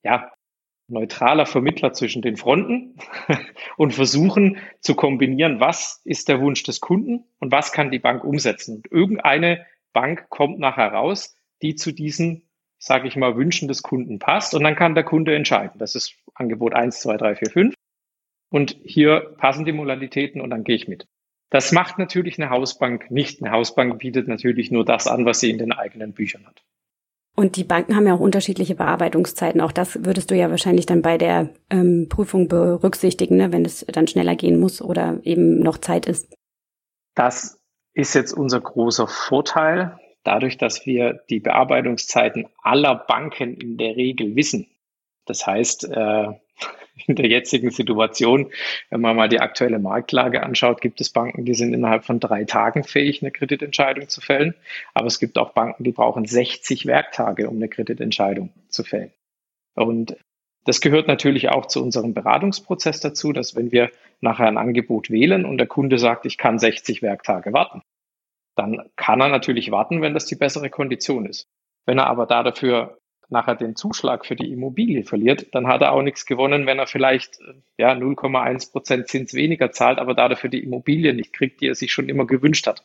ja, 0.03 0.33
neutraler 0.89 1.45
Vermittler 1.45 1.93
zwischen 1.93 2.23
den 2.23 2.37
Fronten 2.37 2.97
und 3.77 3.95
versuchen 3.95 4.57
zu 4.81 4.95
kombinieren, 4.95 5.61
was 5.61 6.01
ist 6.05 6.29
der 6.29 6.41
Wunsch 6.41 6.63
des 6.63 6.81
Kunden 6.81 7.25
und 7.41 7.53
was 7.53 7.73
kann 7.73 7.91
die 7.91 7.99
Bank 7.99 8.25
umsetzen. 8.25 8.77
Und 8.77 8.91
irgendeine 8.91 9.67
Bank 9.93 10.29
kommt 10.29 10.59
nachher 10.59 10.93
raus, 10.93 11.35
die 11.63 11.75
zu 11.75 11.93
diesen, 11.93 12.49
sage 12.79 13.09
ich 13.09 13.17
mal, 13.17 13.37
Wünschen 13.37 13.69
des 13.69 13.83
Kunden 13.83 14.19
passt 14.19 14.55
und 14.55 14.63
dann 14.63 14.77
kann 14.77 14.95
der 14.95 15.05
Kunde 15.05 15.35
entscheiden. 15.35 15.79
Das 15.79 15.95
ist 15.95 16.15
Angebot 16.35 16.75
1, 16.75 17.01
2, 17.01 17.17
3, 17.17 17.35
4, 17.37 17.51
5 17.51 17.75
und 18.51 18.77
hier 18.85 19.35
passen 19.39 19.65
die 19.65 19.73
Modalitäten 19.73 20.41
und 20.41 20.51
dann 20.51 20.65
gehe 20.65 20.77
ich 20.77 20.89
mit. 20.89 21.07
Das 21.51 21.73
macht 21.73 21.99
natürlich 21.99 22.39
eine 22.39 22.51
Hausbank 22.51 23.11
nicht. 23.11 23.43
Eine 23.43 23.53
Hausbank 23.53 23.99
bietet 23.99 24.29
natürlich 24.29 24.71
nur 24.71 24.85
das 24.85 25.07
an, 25.07 25.25
was 25.25 25.41
sie 25.41 25.51
in 25.51 25.59
den 25.59 25.73
eigenen 25.73 26.13
Büchern 26.13 26.47
hat. 26.47 26.63
Und 27.35 27.57
die 27.57 27.65
Banken 27.65 27.95
haben 27.95 28.07
ja 28.07 28.15
auch 28.15 28.21
unterschiedliche 28.21 28.75
Bearbeitungszeiten. 28.75 29.61
Auch 29.61 29.71
das 29.71 30.05
würdest 30.05 30.31
du 30.31 30.35
ja 30.35 30.51
wahrscheinlich 30.51 30.87
dann 30.87 31.03
bei 31.03 31.17
der 31.19 31.51
ähm, 31.71 32.09
Prüfung 32.09 32.49
berücksichtigen, 32.49 33.37
ne, 33.37 33.53
wenn 33.53 33.65
es 33.65 33.87
dann 33.87 34.09
schneller 34.09 34.35
gehen 34.35 34.59
muss 34.59 34.83
oder 34.83 35.21
eben 35.23 35.61
noch 35.61 35.79
Zeit 35.79 36.07
ist. 36.07 36.35
Das 37.15 37.58
ist 37.99 38.15
jetzt 38.15 38.33
unser 38.33 38.61
großer 38.61 39.09
Vorteil. 39.09 39.99
Dadurch, 40.23 40.57
dass 40.57 40.87
wir 40.87 41.21
die 41.31 41.41
Bearbeitungszeiten 41.41 42.47
aller 42.63 42.95
Banken 42.95 43.55
in 43.55 43.77
der 43.77 43.97
Regel 43.97 44.37
wissen. 44.37 44.69
Das 45.27 45.45
heißt, 45.47 45.85
äh, 45.91 46.27
in 47.07 47.17
der 47.17 47.27
jetzigen 47.27 47.71
Situation, 47.71 48.53
wenn 48.91 49.01
man 49.01 49.17
mal 49.17 49.29
die 49.29 49.41
aktuelle 49.41 49.81
Marktlage 49.81 50.45
anschaut, 50.45 50.81
gibt 50.81 51.01
es 51.01 51.11
Banken, 51.11 51.45
die 51.45 51.55
sind 51.55 51.75
innerhalb 51.75 52.05
von 52.05 52.21
drei 52.21 52.45
Tagen 52.45 52.85
fähig, 52.85 53.21
eine 53.21 53.33
Kreditentscheidung 53.33 54.09
zu 54.09 54.21
fällen. 54.21 54.55
Aber 54.95 55.09
es 55.09 55.19
gibt 55.19 55.37
auch 55.37 55.51
Banken, 55.51 55.83
die 55.83 55.93
brauchen 55.93 56.25
60 56.25 56.87
Werktage, 56.87 57.49
um 57.49 57.57
eine 57.57 57.69
Kreditentscheidung 57.69 58.51
zu 58.69 58.85
fällen. 58.85 59.11
Und 59.75 60.17
das 60.67 60.81
gehört 60.81 61.09
natürlich 61.09 61.49
auch 61.49 61.67
zu 61.67 61.83
unserem 61.83 62.15
Beratungsprozess 62.15 63.01
dazu, 63.01 63.33
dass 63.33 63.57
wenn 63.57 63.73
wir 63.73 63.91
nachher 64.21 64.47
ein 64.47 64.59
Angebot 64.59 65.11
wählen 65.11 65.45
und 65.45 65.59
der 65.59 65.67
Kunde 65.67 65.99
sagt, 65.99 66.27
ich 66.27 66.39
kann 66.39 66.59
60 66.59 67.03
Werktage 67.03 67.53
warten, 67.53 67.83
dann 68.57 68.91
kann 68.97 69.21
er 69.21 69.29
natürlich 69.29 69.71
warten, 69.71 70.03
wenn 70.03 70.15
das 70.15 70.27
die 70.27 70.37
bessere 70.37 70.71
Kondition 70.71 71.27
ist. 71.27 71.49
Wenn 71.87 71.99
er 71.99 72.09
aber 72.09 72.27
da 72.27 72.43
dafür 72.43 72.99
nachher 73.31 73.55
den 73.55 73.77
Zuschlag 73.77 74.27
für 74.27 74.37
die 74.37 74.51
Immobilie 74.51 75.05
verliert, 75.05 75.55
dann 75.55 75.67
hat 75.67 75.83
er 75.83 75.93
auch 75.93 76.03
nichts 76.03 76.27
gewonnen, 76.27 76.67
wenn 76.67 76.79
er 76.79 76.87
vielleicht 76.87 77.41
äh, 77.41 77.55
ja 77.77 77.93
0,1 77.93 78.73
Prozent 78.73 79.09
Zins 79.09 79.35
weniger 79.35 79.71
zahlt, 79.71 79.99
aber 79.99 80.15
dafür 80.15 80.51
die 80.51 80.63
Immobilie 80.63 81.15
nicht 81.15 81.33
kriegt, 81.33 81.61
die 81.61 81.69
er 81.69 81.75
sich 81.75 81.93
schon 81.93 82.09
immer 82.09 82.27
gewünscht 82.27 82.67
hat. 82.67 82.85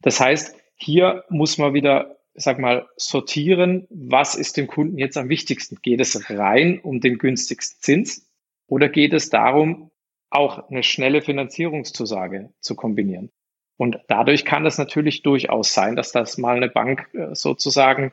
Das 0.00 0.20
heißt, 0.20 0.56
hier 0.76 1.24
muss 1.28 1.58
man 1.58 1.74
wieder, 1.74 2.18
sag 2.34 2.58
mal, 2.58 2.88
sortieren, 2.96 3.86
was 3.90 4.34
ist 4.34 4.56
dem 4.56 4.66
Kunden 4.66 4.98
jetzt 4.98 5.16
am 5.16 5.28
wichtigsten? 5.28 5.78
Geht 5.82 6.00
es 6.00 6.30
rein 6.30 6.80
um 6.80 7.00
den 7.00 7.18
günstigsten 7.18 7.80
Zins 7.80 8.30
oder 8.66 8.88
geht 8.88 9.12
es 9.12 9.30
darum, 9.30 9.90
auch 10.30 10.68
eine 10.70 10.82
schnelle 10.82 11.22
Finanzierungszusage 11.22 12.52
zu 12.60 12.74
kombinieren? 12.74 13.30
Und 13.76 13.98
dadurch 14.08 14.44
kann 14.44 14.66
es 14.66 14.76
natürlich 14.76 15.22
durchaus 15.22 15.72
sein, 15.72 15.94
dass 15.94 16.12
das 16.12 16.36
mal 16.36 16.56
eine 16.56 16.68
Bank 16.68 17.08
äh, 17.14 17.34
sozusagen 17.34 18.12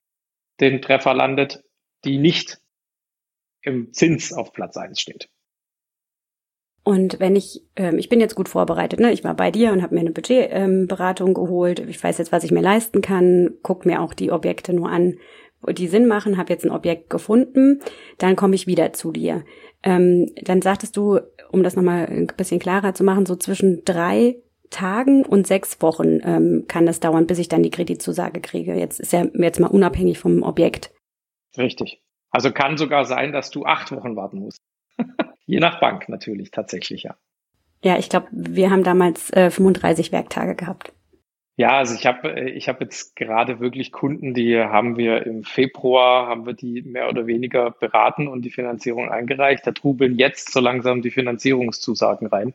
den 0.60 0.82
Treffer 0.82 1.14
landet, 1.14 1.64
die 2.06 2.18
nicht 2.18 2.60
im 3.62 3.92
Zins 3.92 4.32
auf 4.32 4.54
Platz 4.54 4.78
eins 4.78 5.02
steht. 5.02 5.28
Und 6.84 7.20
wenn 7.20 7.36
ich, 7.36 7.64
ähm, 7.76 7.98
ich 7.98 8.10
bin 8.10 8.20
jetzt 8.20 8.36
gut 8.36 8.48
vorbereitet, 8.48 9.00
ne? 9.00 9.12
Ich 9.12 9.24
war 9.24 9.34
bei 9.34 9.50
dir 9.50 9.72
und 9.72 9.82
habe 9.82 9.96
mir 9.96 10.02
eine 10.02 10.12
Budgetberatung 10.12 11.30
ähm, 11.30 11.34
geholt. 11.34 11.80
Ich 11.80 12.02
weiß 12.02 12.20
jetzt, 12.20 12.32
was 12.32 12.44
ich 12.44 12.52
mir 12.52 12.62
leisten 12.62 13.02
kann, 13.02 13.56
guck 13.64 13.88
mir 13.88 14.02
auch 14.02 14.14
die 14.14 14.32
Objekte 14.32 14.72
nur 14.72 14.90
an, 14.90 15.18
die 15.74 15.88
Sinn 15.88 16.08
machen, 16.08 16.38
habe 16.38 16.52
jetzt 16.52 16.66
ein 16.66 16.72
Objekt 16.72 17.10
gefunden, 17.10 17.82
dann 18.18 18.36
komme 18.36 18.56
ich 18.56 18.68
wieder 18.68 18.94
zu 18.94 19.12
dir. 19.12 19.44
Ähm, 19.84 20.32
dann 20.42 20.62
sagtest 20.62 20.98
du, 20.98 21.20
um 21.52 21.64
das 21.64 21.76
nochmal 21.76 22.08
ein 22.08 22.28
bisschen 22.28 22.60
klarer 22.60 22.94
zu 22.94 23.04
machen, 23.04 23.26
so 23.26 23.36
zwischen 23.36 23.84
drei 23.86 24.38
Tagen 24.70 25.26
und 25.26 25.48
sechs 25.48 25.82
Wochen 25.82 26.20
ähm, 26.24 26.66
kann 26.68 26.86
das 26.86 27.00
dauern, 27.00 27.28
bis 27.28 27.40
ich 27.40 27.48
dann 27.48 27.64
die 27.64 27.70
Kreditzusage 27.70 28.42
kriege. 28.42 28.74
Jetzt 28.74 29.00
ist 29.00 29.14
ja 29.14 29.26
jetzt 29.34 29.60
mal 29.60 29.68
unabhängig 29.68 30.20
vom 30.20 30.44
Objekt. 30.44 30.92
Richtig. 31.58 32.02
Also 32.32 32.52
kann 32.52 32.78
sogar 32.78 33.06
sein, 33.06 33.32
dass 33.32 33.52
du 33.52 33.66
acht 33.66 33.92
Wochen 33.92 34.16
warten 34.16 34.40
musst. 34.40 34.60
Je 35.46 35.60
nach 35.60 35.80
Bank 35.80 36.10
natürlich, 36.10 36.52
tatsächlich, 36.52 37.04
ja. 37.04 37.16
Ja, 37.84 37.98
ich 37.98 38.10
glaube, 38.10 38.28
wir 38.32 38.72
haben 38.72 38.84
damals 38.84 39.32
äh, 39.32 39.52
35 39.52 40.12
Werktage 40.12 40.56
gehabt. 40.56 40.92
Ja, 41.58 41.78
also 41.78 41.96
ich 41.96 42.06
habe 42.06 42.36
äh, 42.36 42.50
ich 42.50 42.68
hab 42.68 42.82
jetzt 42.82 43.16
gerade 43.16 43.60
wirklich 43.60 43.92
Kunden, 43.92 44.34
die 44.34 44.60
haben 44.60 44.98
wir 44.98 45.26
im 45.26 45.44
Februar, 45.44 46.28
haben 46.28 46.46
wir 46.46 46.54
die 46.54 46.82
mehr 46.82 47.10
oder 47.10 47.28
weniger 47.28 47.72
beraten 47.72 48.28
und 48.28 48.42
die 48.44 48.50
Finanzierung 48.52 49.10
eingereicht. 49.10 49.66
Da 49.66 49.72
trubeln 49.72 50.18
jetzt 50.18 50.52
so 50.52 50.60
langsam 50.60 51.02
die 51.02 51.12
Finanzierungszusagen 51.12 52.28
rein. 52.28 52.54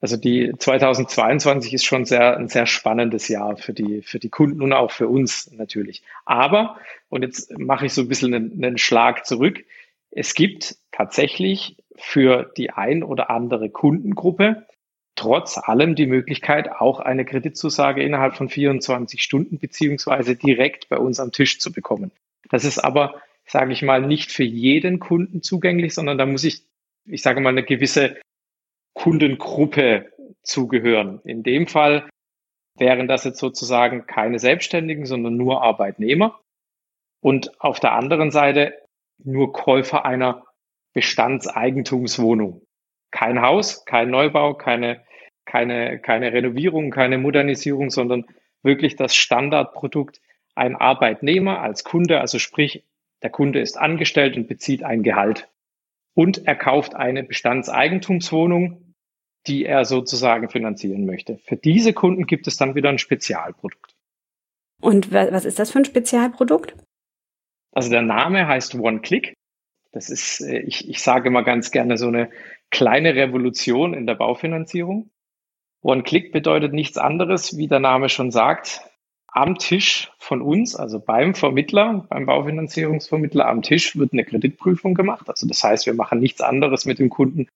Also 0.00 0.16
die 0.16 0.52
2022 0.56 1.74
ist 1.74 1.84
schon 1.84 2.04
sehr, 2.04 2.36
ein 2.36 2.48
sehr 2.48 2.66
spannendes 2.66 3.28
Jahr 3.28 3.56
für 3.56 3.72
die, 3.72 4.02
für 4.02 4.18
die 4.18 4.30
Kunden 4.30 4.62
und 4.62 4.72
auch 4.72 4.90
für 4.90 5.08
uns 5.08 5.50
natürlich. 5.52 6.02
Aber, 6.24 6.76
und 7.08 7.22
jetzt 7.22 7.56
mache 7.58 7.86
ich 7.86 7.94
so 7.94 8.02
ein 8.02 8.08
bisschen 8.08 8.34
einen, 8.34 8.64
einen 8.64 8.78
Schlag 8.78 9.26
zurück. 9.26 9.64
Es 10.10 10.34
gibt 10.34 10.76
tatsächlich 10.90 11.76
für 11.96 12.52
die 12.56 12.70
ein 12.70 13.02
oder 13.04 13.30
andere 13.30 13.70
Kundengruppe 13.70 14.66
trotz 15.14 15.58
allem 15.58 15.94
die 15.94 16.06
Möglichkeit, 16.06 16.70
auch 16.70 17.00
eine 17.00 17.24
Kreditzusage 17.24 18.02
innerhalb 18.02 18.36
von 18.36 18.48
24 18.48 19.22
Stunden 19.22 19.58
beziehungsweise 19.58 20.36
direkt 20.36 20.88
bei 20.88 20.98
uns 20.98 21.20
am 21.20 21.32
Tisch 21.32 21.58
zu 21.58 21.72
bekommen. 21.72 22.12
Das 22.50 22.64
ist 22.64 22.78
aber, 22.78 23.20
sage 23.46 23.72
ich 23.72 23.82
mal, 23.82 24.02
nicht 24.02 24.32
für 24.32 24.44
jeden 24.44 24.98
Kunden 24.98 25.42
zugänglich, 25.42 25.94
sondern 25.94 26.18
da 26.18 26.26
muss 26.26 26.44
ich, 26.44 26.64
ich 27.06 27.22
sage 27.22 27.40
mal, 27.40 27.50
eine 27.50 27.62
gewisse 27.62 28.20
Kundengruppe 28.94 30.12
zugehören. 30.42 31.20
In 31.24 31.42
dem 31.42 31.66
Fall 31.66 32.08
wären 32.78 33.08
das 33.08 33.24
jetzt 33.24 33.38
sozusagen 33.38 34.06
keine 34.06 34.38
Selbstständigen, 34.38 35.06
sondern 35.06 35.36
nur 35.36 35.62
Arbeitnehmer. 35.62 36.40
Und 37.20 37.60
auf 37.60 37.80
der 37.80 37.92
anderen 37.92 38.30
Seite 38.30 38.74
nur 39.22 39.52
Käufer 39.52 40.04
einer 40.04 40.44
Bestandseigentumswohnung. 40.94 42.62
Kein 43.12 43.40
Haus, 43.40 43.84
kein 43.84 44.10
Neubau, 44.10 44.54
keine, 44.54 45.04
keine, 45.44 46.00
keine 46.00 46.32
Renovierung, 46.32 46.90
keine 46.90 47.18
Modernisierung, 47.18 47.90
sondern 47.90 48.26
wirklich 48.62 48.96
das 48.96 49.14
Standardprodukt. 49.14 50.20
Ein 50.56 50.74
Arbeitnehmer 50.74 51.60
als 51.60 51.84
Kunde, 51.84 52.20
also 52.20 52.40
sprich, 52.40 52.84
der 53.22 53.30
Kunde 53.30 53.60
ist 53.60 53.78
angestellt 53.78 54.36
und 54.36 54.48
bezieht 54.48 54.82
ein 54.82 55.04
Gehalt 55.04 55.48
und 56.14 56.46
er 56.46 56.56
kauft 56.56 56.94
eine 56.94 57.22
Bestandseigentumswohnung, 57.22 58.94
die 59.46 59.64
er 59.64 59.84
sozusagen 59.84 60.48
finanzieren 60.48 61.06
möchte. 61.06 61.38
Für 61.38 61.56
diese 61.56 61.92
Kunden 61.92 62.26
gibt 62.26 62.46
es 62.46 62.56
dann 62.56 62.74
wieder 62.74 62.90
ein 62.90 62.98
Spezialprodukt. 62.98 63.94
Und 64.80 65.12
was 65.12 65.44
ist 65.44 65.58
das 65.58 65.70
für 65.70 65.78
ein 65.78 65.84
Spezialprodukt? 65.84 66.74
Also 67.72 67.90
der 67.90 68.02
Name 68.02 68.46
heißt 68.46 68.74
One 68.74 69.00
Click. 69.00 69.34
Das 69.92 70.10
ist, 70.10 70.40
äh, 70.40 70.60
ich, 70.60 70.88
ich 70.88 71.02
sage 71.02 71.30
mal 71.30 71.42
ganz 71.42 71.70
gerne 71.70 71.96
so 71.96 72.08
eine 72.08 72.30
kleine 72.72 73.14
Revolution 73.14 73.94
in 73.94 74.06
der 74.06 74.16
Baufinanzierung. 74.16 75.10
One 75.82 76.02
Click 76.02 76.32
bedeutet 76.32 76.72
nichts 76.72 76.98
anderes, 76.98 77.56
wie 77.56 77.68
der 77.68 77.78
Name 77.78 78.08
schon 78.08 78.32
sagt 78.32 78.80
am 79.34 79.56
Tisch 79.56 80.12
von 80.18 80.42
uns, 80.42 80.76
also 80.76 81.00
beim 81.00 81.34
Vermittler, 81.34 82.06
beim 82.10 82.26
Baufinanzierungsvermittler 82.26 83.48
am 83.48 83.62
Tisch 83.62 83.96
wird 83.96 84.12
eine 84.12 84.24
Kreditprüfung 84.24 84.94
gemacht. 84.94 85.28
Also 85.28 85.46
das 85.48 85.64
heißt, 85.64 85.86
wir 85.86 85.94
machen 85.94 86.20
nichts 86.20 86.42
anderes 86.42 86.84
mit 86.84 86.98
dem 86.98 87.08
Kunden 87.08 87.48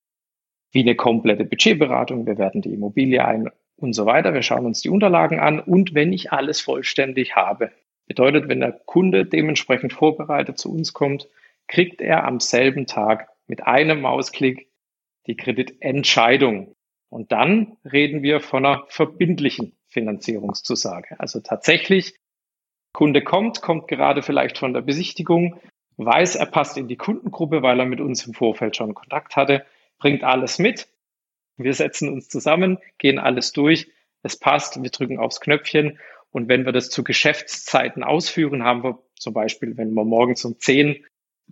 wie 0.72 0.80
eine 0.80 0.94
komplette 0.94 1.44
Budgetberatung. 1.44 2.26
Wir 2.26 2.38
werten 2.38 2.62
die 2.62 2.72
Immobilie 2.72 3.22
ein 3.22 3.50
und 3.76 3.92
so 3.92 4.06
weiter. 4.06 4.32
Wir 4.32 4.42
schauen 4.42 4.64
uns 4.64 4.80
die 4.80 4.88
Unterlagen 4.88 5.38
an 5.38 5.60
und 5.60 5.94
wenn 5.94 6.14
ich 6.14 6.32
alles 6.32 6.62
vollständig 6.62 7.36
habe, 7.36 7.70
bedeutet, 8.06 8.48
wenn 8.48 8.60
der 8.60 8.72
Kunde 8.72 9.26
dementsprechend 9.26 9.92
vorbereitet 9.92 10.58
zu 10.58 10.72
uns 10.72 10.94
kommt, 10.94 11.28
kriegt 11.68 12.00
er 12.00 12.24
am 12.24 12.40
selben 12.40 12.86
Tag 12.86 13.28
mit 13.48 13.66
einem 13.66 14.00
Mausklick 14.00 14.68
die 15.26 15.36
Kreditentscheidung. 15.36 16.74
Und 17.08 17.32
dann 17.32 17.76
reden 17.84 18.22
wir 18.22 18.40
von 18.40 18.64
einer 18.64 18.84
verbindlichen 18.88 19.76
Finanzierungszusage. 19.88 21.18
Also 21.18 21.40
tatsächlich, 21.40 22.14
Kunde 22.92 23.22
kommt, 23.22 23.62
kommt 23.62 23.88
gerade 23.88 24.22
vielleicht 24.22 24.58
von 24.58 24.72
der 24.72 24.80
Besichtigung, 24.80 25.60
weiß, 25.96 26.36
er 26.36 26.46
passt 26.46 26.76
in 26.76 26.88
die 26.88 26.96
Kundengruppe, 26.96 27.62
weil 27.62 27.80
er 27.80 27.86
mit 27.86 28.00
uns 28.00 28.26
im 28.26 28.34
Vorfeld 28.34 28.76
schon 28.76 28.94
Kontakt 28.94 29.36
hatte, 29.36 29.64
bringt 29.98 30.24
alles 30.24 30.58
mit. 30.58 30.88
Wir 31.56 31.72
setzen 31.72 32.12
uns 32.12 32.28
zusammen, 32.28 32.78
gehen 32.98 33.18
alles 33.18 33.52
durch. 33.52 33.90
Es 34.22 34.38
passt, 34.38 34.82
wir 34.82 34.90
drücken 34.90 35.18
aufs 35.18 35.40
Knöpfchen. 35.40 35.98
Und 36.30 36.48
wenn 36.48 36.66
wir 36.66 36.72
das 36.72 36.90
zu 36.90 37.02
Geschäftszeiten 37.02 38.02
ausführen, 38.02 38.64
haben 38.64 38.84
wir 38.84 38.98
zum 39.14 39.32
Beispiel, 39.32 39.76
wenn 39.78 39.94
wir 39.94 40.04
morgens 40.04 40.44
um 40.44 40.58
10 40.58 41.04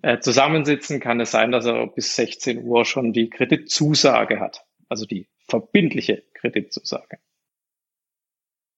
äh, 0.03 0.19
zusammensitzen, 0.19 1.01
kann 1.01 1.21
es 1.21 1.31
sein, 1.31 1.53
dass 1.53 1.67
er 1.67 1.87
bis 1.87 2.17
16 2.17 2.65
Uhr 2.65 2.85
schon 2.85 3.13
die 3.13 3.31
Kreditzusage 3.31 4.41
hat. 4.41 4.65
Also 4.89 5.07
die 5.07 5.29
verbindliche 5.49 6.23
Kreditzusage. 6.35 7.19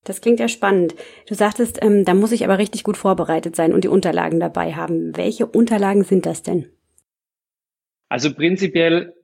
Das 0.04 0.20
klingt 0.20 0.38
ja 0.38 0.48
spannend. 0.48 0.94
Du 1.26 1.34
sagtest, 1.34 1.82
ähm, 1.82 2.04
da 2.04 2.14
muss 2.14 2.30
ich 2.32 2.44
aber 2.44 2.58
richtig 2.58 2.84
gut 2.84 2.96
vorbereitet 2.96 3.56
sein 3.56 3.72
und 3.72 3.82
die 3.82 3.88
Unterlagen 3.88 4.38
dabei 4.38 4.74
haben. 4.74 5.16
Welche 5.16 5.46
Unterlagen 5.46 6.04
sind 6.04 6.26
das 6.26 6.42
denn? 6.42 6.70
Also 8.08 8.32
prinzipiell 8.32 9.14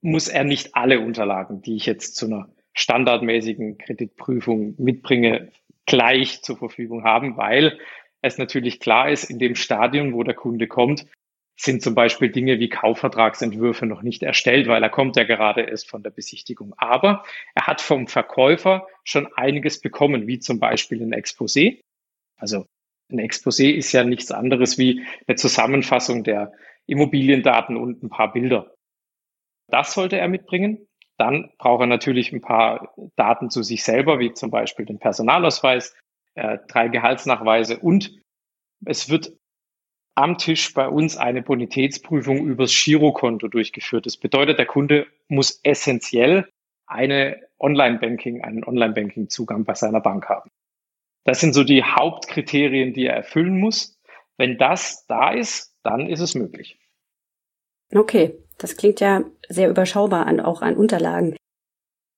muss 0.00 0.28
er 0.28 0.44
nicht 0.44 0.74
alle 0.74 1.00
Unterlagen, 1.00 1.60
die 1.60 1.76
ich 1.76 1.84
jetzt 1.84 2.16
zu 2.16 2.26
einer 2.26 2.48
standardmäßigen 2.72 3.76
Kreditprüfung 3.76 4.74
mitbringe, 4.78 5.50
gleich 5.84 6.40
zur 6.42 6.56
Verfügung 6.56 7.04
haben, 7.04 7.36
weil 7.36 7.78
es 8.22 8.38
natürlich 8.38 8.80
klar 8.80 9.10
ist, 9.10 9.24
in 9.24 9.38
dem 9.38 9.54
Stadium, 9.54 10.14
wo 10.14 10.22
der 10.22 10.34
Kunde 10.34 10.68
kommt, 10.68 11.06
sind 11.62 11.82
zum 11.82 11.94
Beispiel 11.94 12.30
Dinge 12.30 12.58
wie 12.58 12.70
Kaufvertragsentwürfe 12.70 13.84
noch 13.84 14.02
nicht 14.02 14.22
erstellt, 14.22 14.66
weil 14.66 14.82
er 14.82 14.88
kommt 14.88 15.16
ja 15.16 15.24
gerade 15.24 15.62
erst 15.62 15.90
von 15.90 16.02
der 16.02 16.10
Besichtigung. 16.10 16.74
Aber 16.78 17.22
er 17.54 17.66
hat 17.66 17.82
vom 17.82 18.06
Verkäufer 18.06 18.86
schon 19.04 19.28
einiges 19.34 19.80
bekommen, 19.80 20.26
wie 20.26 20.38
zum 20.38 20.58
Beispiel 20.58 21.02
ein 21.02 21.12
Exposé. 21.12 21.82
Also 22.38 22.64
ein 23.12 23.20
Exposé 23.20 23.70
ist 23.74 23.92
ja 23.92 24.04
nichts 24.04 24.30
anderes 24.30 24.78
wie 24.78 25.04
eine 25.26 25.36
Zusammenfassung 25.36 26.24
der 26.24 26.52
Immobiliendaten 26.86 27.76
und 27.76 28.02
ein 28.02 28.08
paar 28.08 28.32
Bilder. 28.32 28.74
Das 29.68 29.92
sollte 29.92 30.16
er 30.16 30.28
mitbringen. 30.28 30.86
Dann 31.18 31.52
braucht 31.58 31.82
er 31.82 31.86
natürlich 31.86 32.32
ein 32.32 32.40
paar 32.40 32.94
Daten 33.16 33.50
zu 33.50 33.62
sich 33.62 33.84
selber, 33.84 34.18
wie 34.18 34.32
zum 34.32 34.50
Beispiel 34.50 34.86
den 34.86 34.98
Personalausweis, 34.98 35.94
äh, 36.34 36.58
drei 36.68 36.88
Gehaltsnachweise 36.88 37.78
und 37.78 38.18
es 38.86 39.10
wird 39.10 39.32
am 40.14 40.38
Tisch 40.38 40.74
bei 40.74 40.88
uns 40.88 41.16
eine 41.16 41.42
Bonitätsprüfung 41.42 42.46
übers 42.46 42.72
Girokonto 42.72 43.48
durchgeführt. 43.48 44.06
Das 44.06 44.16
bedeutet, 44.16 44.58
der 44.58 44.66
Kunde 44.66 45.06
muss 45.28 45.60
essentiell 45.62 46.48
eine 46.86 47.40
Online-Banking, 47.58 48.42
einen 48.42 48.64
Online-Banking-Zugang 48.64 49.64
bei 49.64 49.74
seiner 49.74 50.00
Bank 50.00 50.28
haben. 50.28 50.50
Das 51.24 51.40
sind 51.40 51.52
so 51.52 51.64
die 51.64 51.84
Hauptkriterien, 51.84 52.92
die 52.92 53.06
er 53.06 53.14
erfüllen 53.14 53.58
muss. 53.58 53.98
Wenn 54.36 54.58
das 54.58 55.06
da 55.06 55.32
ist, 55.32 55.76
dann 55.82 56.08
ist 56.08 56.20
es 56.20 56.34
möglich. 56.34 56.78
Okay, 57.94 58.38
das 58.58 58.76
klingt 58.76 59.00
ja 59.00 59.24
sehr 59.48 59.68
überschaubar 59.68 60.26
an, 60.26 60.40
auch 60.40 60.62
an 60.62 60.76
Unterlagen. 60.76 61.36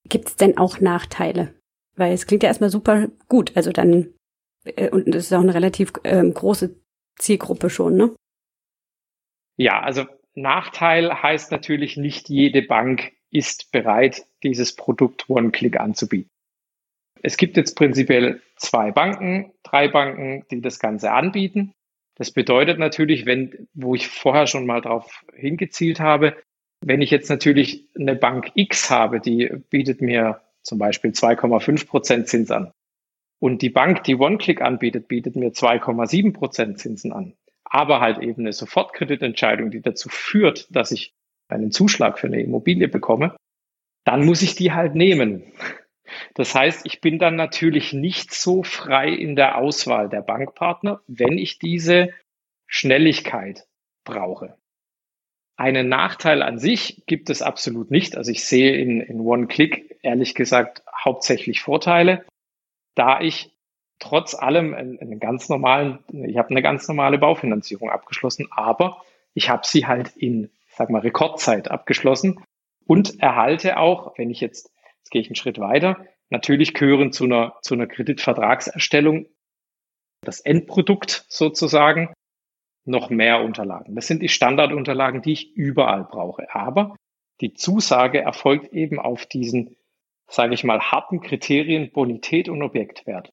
Gibt 0.08 0.28
es 0.28 0.36
denn 0.36 0.58
auch 0.58 0.80
Nachteile? 0.80 1.54
Weil 1.96 2.12
es 2.12 2.26
klingt 2.26 2.42
ja 2.42 2.48
erstmal 2.48 2.70
super 2.70 3.08
gut. 3.28 3.56
Also 3.56 3.72
dann, 3.72 4.14
äh, 4.64 4.90
und 4.90 5.08
es 5.14 5.26
ist 5.26 5.32
auch 5.32 5.40
eine 5.40 5.54
relativ 5.54 5.92
ähm, 6.04 6.32
große 6.32 6.81
Zielgruppe 7.16 7.70
schon, 7.70 7.96
ne? 7.96 8.14
Ja, 9.56 9.80
also 9.80 10.06
Nachteil 10.34 11.22
heißt 11.22 11.50
natürlich, 11.50 11.96
nicht 11.96 12.28
jede 12.28 12.62
Bank 12.62 13.12
ist 13.30 13.70
bereit, 13.72 14.24
dieses 14.42 14.74
Produkt 14.74 15.28
One-Click 15.28 15.78
anzubieten. 15.78 16.30
Es 17.22 17.36
gibt 17.36 17.56
jetzt 17.56 17.76
prinzipiell 17.76 18.42
zwei 18.56 18.90
Banken, 18.90 19.52
drei 19.62 19.88
Banken, 19.88 20.44
die 20.50 20.60
das 20.60 20.78
Ganze 20.78 21.12
anbieten. 21.12 21.72
Das 22.16 22.30
bedeutet 22.30 22.78
natürlich, 22.78 23.26
wenn, 23.26 23.68
wo 23.74 23.94
ich 23.94 24.08
vorher 24.08 24.46
schon 24.46 24.66
mal 24.66 24.80
drauf 24.80 25.24
hingezielt 25.34 26.00
habe, 26.00 26.36
wenn 26.84 27.00
ich 27.00 27.10
jetzt 27.10 27.30
natürlich 27.30 27.88
eine 27.96 28.16
Bank 28.16 28.50
X 28.54 28.90
habe, 28.90 29.20
die 29.20 29.48
bietet 29.70 30.00
mir 30.02 30.40
zum 30.62 30.78
Beispiel 30.78 31.12
2,5 31.12 31.86
Prozent 31.86 32.28
Zins 32.28 32.50
an, 32.50 32.72
und 33.42 33.60
die 33.60 33.70
Bank, 33.70 34.04
die 34.04 34.14
OneClick 34.14 34.62
anbietet, 34.62 35.08
bietet 35.08 35.34
mir 35.34 35.50
2,7 35.50 36.32
Prozent 36.32 36.78
Zinsen 36.78 37.12
an. 37.12 37.34
Aber 37.64 38.00
halt 38.00 38.18
eben 38.18 38.42
eine 38.42 38.52
Sofortkreditentscheidung, 38.52 39.72
die 39.72 39.80
dazu 39.80 40.08
führt, 40.08 40.68
dass 40.70 40.92
ich 40.92 41.12
einen 41.48 41.72
Zuschlag 41.72 42.20
für 42.20 42.28
eine 42.28 42.40
Immobilie 42.40 42.86
bekomme, 42.86 43.34
dann 44.04 44.24
muss 44.24 44.42
ich 44.42 44.54
die 44.54 44.70
halt 44.70 44.94
nehmen. 44.94 45.42
Das 46.34 46.54
heißt, 46.54 46.86
ich 46.86 47.00
bin 47.00 47.18
dann 47.18 47.34
natürlich 47.34 47.92
nicht 47.92 48.32
so 48.32 48.62
frei 48.62 49.08
in 49.08 49.34
der 49.34 49.58
Auswahl 49.58 50.08
der 50.08 50.22
Bankpartner, 50.22 51.00
wenn 51.08 51.36
ich 51.36 51.58
diese 51.58 52.10
Schnelligkeit 52.68 53.66
brauche. 54.04 54.56
Einen 55.56 55.88
Nachteil 55.88 56.42
an 56.42 56.60
sich 56.60 57.02
gibt 57.06 57.28
es 57.28 57.42
absolut 57.42 57.90
nicht. 57.90 58.16
Also 58.16 58.30
ich 58.30 58.44
sehe 58.44 58.76
in, 58.76 59.00
in 59.00 59.18
One-Click 59.18 59.98
ehrlich 60.02 60.36
gesagt 60.36 60.84
hauptsächlich 61.04 61.60
Vorteile 61.60 62.24
da 62.94 63.20
ich 63.20 63.50
trotz 63.98 64.34
allem 64.34 64.74
einen, 64.74 65.20
ganz 65.20 65.48
normalen, 65.48 66.00
ich 66.10 66.36
habe 66.36 66.50
eine 66.50 66.62
ganz 66.62 66.88
normale 66.88 67.18
Baufinanzierung 67.18 67.90
abgeschlossen, 67.90 68.48
aber 68.50 69.02
ich 69.34 69.48
habe 69.48 69.62
sie 69.64 69.86
halt 69.86 70.16
in, 70.16 70.50
sag 70.68 70.90
mal, 70.90 71.00
Rekordzeit 71.00 71.70
abgeschlossen 71.70 72.42
und 72.86 73.20
erhalte 73.20 73.76
auch, 73.76 74.18
wenn 74.18 74.30
ich 74.30 74.40
jetzt, 74.40 74.70
jetzt 74.98 75.10
gehe 75.10 75.20
ich 75.20 75.28
einen 75.28 75.36
Schritt 75.36 75.60
weiter, 75.60 76.04
natürlich 76.30 76.74
gehören 76.74 77.12
zu 77.12 77.24
einer, 77.24 77.54
zu 77.62 77.74
einer 77.74 77.86
Kreditvertragserstellung 77.86 79.26
das 80.24 80.40
Endprodukt 80.40 81.24
sozusagen 81.28 82.12
noch 82.84 83.10
mehr 83.10 83.42
Unterlagen. 83.42 83.94
Das 83.94 84.06
sind 84.06 84.22
die 84.22 84.28
Standardunterlagen, 84.28 85.22
die 85.22 85.32
ich 85.32 85.54
überall 85.54 86.04
brauche. 86.04 86.52
Aber 86.54 86.96
die 87.40 87.54
Zusage 87.54 88.20
erfolgt 88.20 88.72
eben 88.72 88.98
auf 88.98 89.26
diesen 89.26 89.76
sage 90.32 90.54
ich 90.54 90.64
mal, 90.64 90.80
harten 90.80 91.20
Kriterien 91.20 91.92
Bonität 91.92 92.48
und 92.48 92.62
Objektwert. 92.62 93.30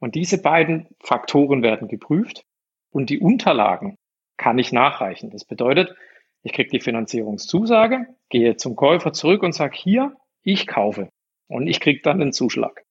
Und 0.00 0.14
diese 0.14 0.40
beiden 0.40 0.88
Faktoren 1.00 1.62
werden 1.62 1.88
geprüft 1.88 2.44
und 2.90 3.10
die 3.10 3.18
Unterlagen 3.18 3.96
kann 4.38 4.58
ich 4.58 4.72
nachreichen. 4.72 5.30
Das 5.30 5.44
bedeutet, 5.44 5.94
ich 6.42 6.52
kriege 6.52 6.70
die 6.70 6.80
Finanzierungszusage, 6.80 8.06
gehe 8.30 8.56
zum 8.56 8.74
Käufer 8.76 9.12
zurück 9.12 9.42
und 9.42 9.52
sage, 9.52 9.76
hier, 9.76 10.16
ich 10.42 10.66
kaufe. 10.66 11.10
Und 11.48 11.66
ich 11.66 11.80
kriege 11.80 12.00
dann 12.02 12.20
den 12.20 12.32
Zuschlag. 12.32 12.84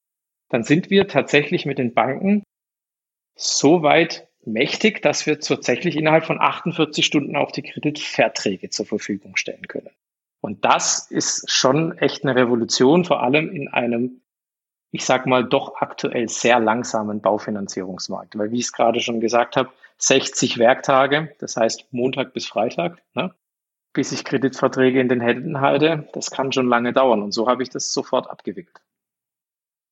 Dann 0.48 0.62
sind 0.62 0.90
wir 0.90 1.08
tatsächlich 1.08 1.66
mit 1.66 1.78
den 1.78 1.94
Banken 1.94 2.44
so 3.34 3.82
weit 3.82 4.28
mächtig, 4.44 5.02
dass 5.02 5.26
wir 5.26 5.40
tatsächlich 5.40 5.96
innerhalb 5.96 6.24
von 6.24 6.40
48 6.40 7.04
Stunden 7.04 7.36
auch 7.36 7.50
die 7.50 7.62
Kreditverträge 7.62 8.70
zur 8.70 8.86
Verfügung 8.86 9.36
stellen 9.36 9.66
können. 9.66 9.90
Und 10.40 10.64
das 10.64 11.10
ist 11.10 11.50
schon 11.50 11.96
echt 11.98 12.24
eine 12.24 12.36
Revolution, 12.36 13.04
vor 13.04 13.22
allem 13.22 13.50
in 13.50 13.68
einem, 13.68 14.22
ich 14.90 15.04
sag 15.04 15.26
mal, 15.26 15.44
doch 15.44 15.76
aktuell 15.76 16.28
sehr 16.28 16.60
langsamen 16.60 17.20
Baufinanzierungsmarkt. 17.20 18.38
Weil, 18.38 18.50
wie 18.52 18.58
ich 18.58 18.66
es 18.66 18.72
gerade 18.72 19.00
schon 19.00 19.20
gesagt 19.20 19.56
habe, 19.56 19.70
60 19.98 20.58
Werktage, 20.58 21.34
das 21.40 21.56
heißt 21.56 21.92
Montag 21.92 22.32
bis 22.32 22.46
Freitag, 22.46 23.02
ne, 23.14 23.34
bis 23.92 24.12
ich 24.12 24.24
Kreditverträge 24.24 25.00
in 25.00 25.08
den 25.08 25.20
Händen 25.20 25.60
halte, 25.60 26.08
das 26.12 26.30
kann 26.30 26.52
schon 26.52 26.68
lange 26.68 26.92
dauern. 26.92 27.22
Und 27.22 27.32
so 27.32 27.48
habe 27.48 27.62
ich 27.62 27.70
das 27.70 27.92
sofort 27.92 28.30
abgewickelt. 28.30 28.80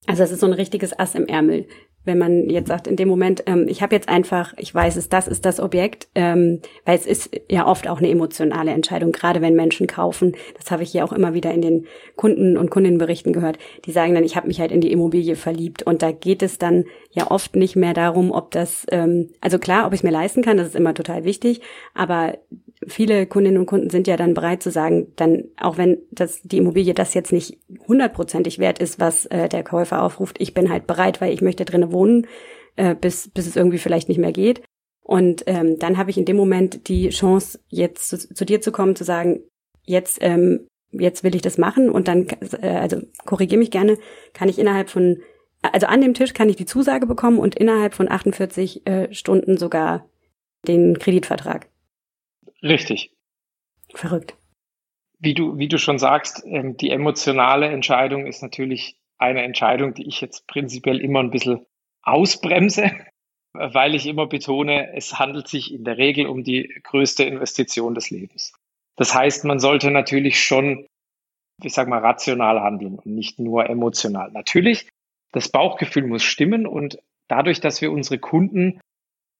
Also 0.06 0.22
es 0.22 0.30
ist 0.30 0.40
so 0.40 0.46
ein 0.46 0.52
richtiges 0.52 0.96
Ass 0.96 1.16
im 1.16 1.26
Ärmel 1.26 1.66
wenn 2.06 2.18
man 2.18 2.48
jetzt 2.48 2.68
sagt, 2.68 2.86
in 2.86 2.96
dem 2.96 3.08
Moment, 3.08 3.42
ähm, 3.46 3.66
ich 3.68 3.82
habe 3.82 3.94
jetzt 3.94 4.08
einfach, 4.08 4.54
ich 4.56 4.74
weiß 4.74 4.96
es, 4.96 5.08
das 5.08 5.28
ist 5.28 5.44
das 5.44 5.60
Objekt, 5.60 6.08
ähm, 6.14 6.60
weil 6.84 6.96
es 6.96 7.06
ist 7.06 7.30
ja 7.50 7.66
oft 7.66 7.88
auch 7.88 7.98
eine 7.98 8.08
emotionale 8.08 8.70
Entscheidung, 8.70 9.12
gerade 9.12 9.42
wenn 9.42 9.54
Menschen 9.54 9.86
kaufen. 9.86 10.34
Das 10.56 10.70
habe 10.70 10.84
ich 10.84 10.94
ja 10.94 11.04
auch 11.04 11.12
immer 11.12 11.34
wieder 11.34 11.52
in 11.52 11.60
den 11.60 11.86
Kunden- 12.14 12.56
und 12.56 12.70
Kundinnenberichten 12.70 13.32
gehört. 13.32 13.58
Die 13.84 13.92
sagen 13.92 14.14
dann, 14.14 14.24
ich 14.24 14.36
habe 14.36 14.46
mich 14.46 14.60
halt 14.60 14.72
in 14.72 14.80
die 14.80 14.92
Immobilie 14.92 15.36
verliebt. 15.36 15.82
Und 15.82 16.02
da 16.02 16.12
geht 16.12 16.42
es 16.42 16.58
dann 16.58 16.84
ja 17.10 17.30
oft 17.30 17.56
nicht 17.56 17.76
mehr 17.76 17.92
darum, 17.92 18.30
ob 18.30 18.52
das, 18.52 18.86
ähm, 18.90 19.30
also 19.40 19.58
klar, 19.58 19.86
ob 19.86 19.92
ich 19.92 20.00
es 20.00 20.04
mir 20.04 20.10
leisten 20.10 20.42
kann, 20.42 20.56
das 20.56 20.68
ist 20.68 20.76
immer 20.76 20.94
total 20.94 21.24
wichtig, 21.24 21.60
aber 21.94 22.38
viele 22.86 23.26
Kundinnen 23.26 23.58
und 23.58 23.66
Kunden 23.66 23.90
sind 23.90 24.06
ja 24.06 24.16
dann 24.16 24.34
bereit 24.34 24.62
zu 24.62 24.70
sagen, 24.70 25.12
dann 25.16 25.44
auch 25.60 25.78
wenn 25.78 25.98
das 26.10 26.40
die 26.42 26.58
Immobilie 26.58 26.94
das 26.94 27.14
jetzt 27.14 27.32
nicht 27.32 27.58
hundertprozentig 27.86 28.58
wert 28.58 28.78
ist, 28.78 29.00
was 29.00 29.26
äh, 29.26 29.48
der 29.48 29.64
Käufer 29.64 30.02
aufruft, 30.02 30.36
ich 30.40 30.54
bin 30.54 30.70
halt 30.70 30.86
bereit, 30.86 31.20
weil 31.20 31.32
ich 31.32 31.42
möchte 31.42 31.64
drinnen 31.64 31.92
wohnen, 31.92 32.26
äh, 32.76 32.94
bis 32.94 33.28
bis 33.28 33.46
es 33.46 33.56
irgendwie 33.56 33.78
vielleicht 33.78 34.08
nicht 34.08 34.18
mehr 34.18 34.32
geht. 34.32 34.62
Und 35.02 35.44
ähm, 35.46 35.78
dann 35.78 35.98
habe 35.98 36.10
ich 36.10 36.18
in 36.18 36.24
dem 36.24 36.36
Moment 36.36 36.88
die 36.88 37.10
Chance, 37.10 37.60
jetzt 37.68 38.08
zu, 38.08 38.18
zu 38.18 38.44
dir 38.44 38.60
zu 38.60 38.72
kommen, 38.72 38.96
zu 38.96 39.04
sagen, 39.04 39.40
jetzt 39.84 40.18
ähm, 40.20 40.66
jetzt 40.92 41.24
will 41.24 41.34
ich 41.34 41.42
das 41.42 41.58
machen 41.58 41.90
und 41.90 42.08
dann, 42.08 42.26
äh, 42.60 42.68
also 42.68 43.00
korrigiere 43.24 43.58
mich 43.58 43.70
gerne, 43.70 43.98
kann 44.32 44.48
ich 44.48 44.58
innerhalb 44.58 44.90
von, 44.90 45.18
also 45.62 45.86
an 45.86 46.00
dem 46.00 46.14
Tisch 46.14 46.34
kann 46.34 46.48
ich 46.48 46.56
die 46.56 46.66
Zusage 46.66 47.06
bekommen 47.06 47.38
und 47.38 47.56
innerhalb 47.56 47.94
von 47.94 48.10
48 48.10 48.86
äh, 48.86 49.12
Stunden 49.12 49.56
sogar 49.56 50.08
den 50.66 50.98
Kreditvertrag. 50.98 51.68
Richtig. 52.68 53.12
Verrückt. 53.94 54.36
Wie 55.18 55.34
du, 55.34 55.58
wie 55.58 55.68
du 55.68 55.78
schon 55.78 55.98
sagst, 55.98 56.44
ähm, 56.46 56.76
die 56.76 56.90
emotionale 56.90 57.68
Entscheidung 57.68 58.26
ist 58.26 58.42
natürlich 58.42 58.96
eine 59.18 59.42
Entscheidung, 59.42 59.94
die 59.94 60.06
ich 60.06 60.20
jetzt 60.20 60.46
prinzipiell 60.46 61.00
immer 61.00 61.20
ein 61.20 61.30
bisschen 61.30 61.64
ausbremse, 62.02 62.90
weil 63.52 63.94
ich 63.94 64.06
immer 64.06 64.26
betone, 64.26 64.94
es 64.94 65.18
handelt 65.18 65.48
sich 65.48 65.72
in 65.72 65.84
der 65.84 65.96
Regel 65.96 66.26
um 66.26 66.44
die 66.44 66.68
größte 66.82 67.24
Investition 67.24 67.94
des 67.94 68.10
Lebens. 68.10 68.52
Das 68.96 69.14
heißt, 69.14 69.44
man 69.44 69.58
sollte 69.58 69.90
natürlich 69.90 70.42
schon, 70.42 70.86
ich 71.62 71.72
sag 71.72 71.88
mal, 71.88 72.00
rational 72.00 72.60
handeln 72.60 72.98
und 72.98 73.06
nicht 73.06 73.38
nur 73.38 73.68
emotional. 73.68 74.30
Natürlich, 74.32 74.88
das 75.32 75.48
Bauchgefühl 75.48 76.06
muss 76.06 76.22
stimmen 76.22 76.66
und 76.66 76.98
dadurch, 77.28 77.60
dass 77.60 77.80
wir 77.80 77.92
unsere 77.92 78.18
Kunden 78.18 78.80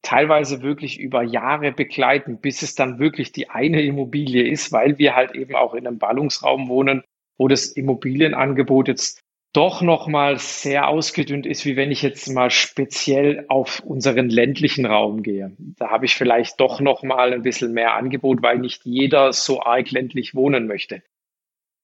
teilweise 0.02 0.62
wirklich 0.62 1.00
über 1.00 1.22
Jahre 1.22 1.72
begleiten, 1.72 2.40
bis 2.40 2.62
es 2.62 2.74
dann 2.74 2.98
wirklich 2.98 3.32
die 3.32 3.50
eine 3.50 3.82
Immobilie 3.82 4.48
ist, 4.48 4.72
weil 4.72 4.98
wir 4.98 5.16
halt 5.16 5.34
eben 5.34 5.54
auch 5.54 5.74
in 5.74 5.86
einem 5.86 5.98
Ballungsraum 5.98 6.68
wohnen, 6.68 7.02
wo 7.38 7.48
das 7.48 7.66
Immobilienangebot 7.66 8.88
jetzt 8.88 9.20
doch 9.52 9.80
nochmal 9.80 10.38
sehr 10.38 10.86
ausgedünnt 10.86 11.46
ist, 11.46 11.64
wie 11.64 11.76
wenn 11.76 11.90
ich 11.90 12.02
jetzt 12.02 12.28
mal 12.28 12.50
speziell 12.50 13.46
auf 13.48 13.80
unseren 13.80 14.28
ländlichen 14.28 14.84
Raum 14.84 15.22
gehe. 15.22 15.56
Da 15.58 15.88
habe 15.88 16.04
ich 16.04 16.14
vielleicht 16.14 16.60
doch 16.60 16.78
nochmal 16.80 17.32
ein 17.32 17.42
bisschen 17.42 17.72
mehr 17.72 17.94
Angebot, 17.94 18.42
weil 18.42 18.58
nicht 18.58 18.84
jeder 18.84 19.32
so 19.32 19.62
arg 19.62 19.90
ländlich 19.90 20.34
wohnen 20.34 20.66
möchte. 20.66 21.02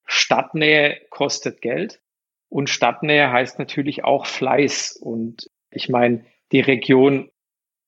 Stadtnähe 0.04 1.00
kostet 1.08 1.62
Geld 1.62 2.00
und 2.50 2.68
Stadtnähe 2.68 3.32
heißt 3.32 3.58
natürlich 3.58 4.04
auch 4.04 4.26
Fleiß. 4.26 4.98
Und 5.00 5.50
ich 5.70 5.88
meine, 5.88 6.26
die 6.52 6.60
Region 6.60 7.30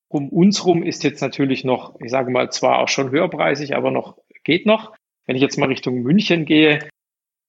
um 0.07 0.29
uns 0.29 0.65
rum 0.65 0.83
ist 0.83 1.03
jetzt 1.03 1.21
natürlich 1.21 1.63
noch, 1.63 1.99
ich 1.99 2.11
sage 2.11 2.31
mal, 2.31 2.51
zwar 2.51 2.79
auch 2.79 2.87
schon 2.87 3.11
höherpreisig, 3.11 3.75
aber 3.75 3.91
noch 3.91 4.17
geht 4.43 4.65
noch. 4.65 4.95
Wenn 5.25 5.35
ich 5.35 5.41
jetzt 5.41 5.57
mal 5.57 5.67
Richtung 5.67 6.03
München 6.03 6.45
gehe, 6.45 6.87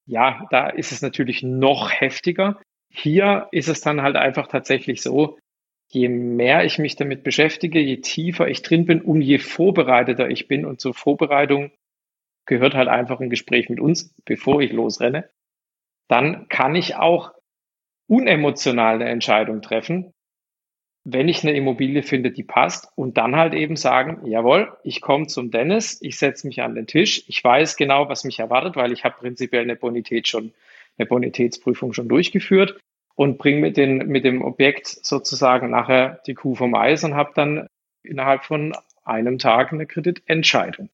ja, 0.06 0.46
da 0.50 0.68
ist 0.68 0.92
es 0.92 1.02
natürlich 1.02 1.42
noch 1.42 1.90
heftiger. 1.92 2.60
Hier 2.92 3.48
ist 3.52 3.68
es 3.68 3.80
dann 3.80 4.02
halt 4.02 4.16
einfach 4.16 4.46
tatsächlich 4.46 5.02
so, 5.02 5.38
je 5.88 6.08
mehr 6.08 6.64
ich 6.64 6.78
mich 6.78 6.96
damit 6.96 7.22
beschäftige, 7.22 7.80
je 7.80 7.98
tiefer 7.98 8.48
ich 8.48 8.62
drin 8.62 8.86
bin 8.86 9.00
und 9.00 9.20
je 9.20 9.38
vorbereiteter 9.38 10.28
ich 10.30 10.48
bin. 10.48 10.64
Und 10.64 10.80
zur 10.80 10.94
Vorbereitung 10.94 11.70
gehört 12.46 12.74
halt 12.74 12.88
einfach 12.88 13.20
ein 13.20 13.30
Gespräch 13.30 13.68
mit 13.68 13.80
uns, 13.80 14.14
bevor 14.24 14.60
ich 14.62 14.72
losrenne. 14.72 15.28
Dann 16.08 16.48
kann 16.48 16.74
ich 16.74 16.96
auch 16.96 17.32
unemotional 18.08 18.96
eine 18.96 19.10
Entscheidung 19.10 19.62
treffen, 19.62 20.12
wenn 21.08 21.28
ich 21.28 21.44
eine 21.44 21.56
Immobilie 21.56 22.02
finde, 22.02 22.32
die 22.32 22.42
passt 22.42 22.88
und 22.96 23.16
dann 23.16 23.36
halt 23.36 23.54
eben 23.54 23.76
sagen, 23.76 24.26
jawohl, 24.26 24.76
ich 24.82 25.00
komme 25.00 25.28
zum 25.28 25.52
Dennis, 25.52 25.98
ich 26.02 26.18
setze 26.18 26.48
mich 26.48 26.62
an 26.62 26.74
den 26.74 26.88
Tisch, 26.88 27.22
ich 27.28 27.42
weiß 27.44 27.76
genau, 27.76 28.08
was 28.08 28.24
mich 28.24 28.40
erwartet, 28.40 28.74
weil 28.74 28.90
ich 28.90 29.04
habe 29.04 29.14
prinzipiell 29.16 29.62
eine 29.62 29.76
Bonität 29.76 30.26
schon, 30.26 30.52
eine 30.98 31.06
Bonitätsprüfung 31.06 31.92
schon 31.92 32.08
durchgeführt 32.08 32.80
und 33.14 33.38
bringe 33.38 33.60
mit, 33.60 33.76
mit 33.76 34.24
dem 34.24 34.42
Objekt 34.42 34.88
sozusagen 34.88 35.70
nachher 35.70 36.20
die 36.26 36.34
Kuh 36.34 36.56
vom 36.56 36.74
Eis 36.74 37.04
und 37.04 37.14
habe 37.14 37.30
dann 37.36 37.68
innerhalb 38.02 38.44
von 38.44 38.74
einem 39.04 39.38
Tag 39.38 39.72
eine 39.72 39.86
Kreditentscheidung. 39.86 40.88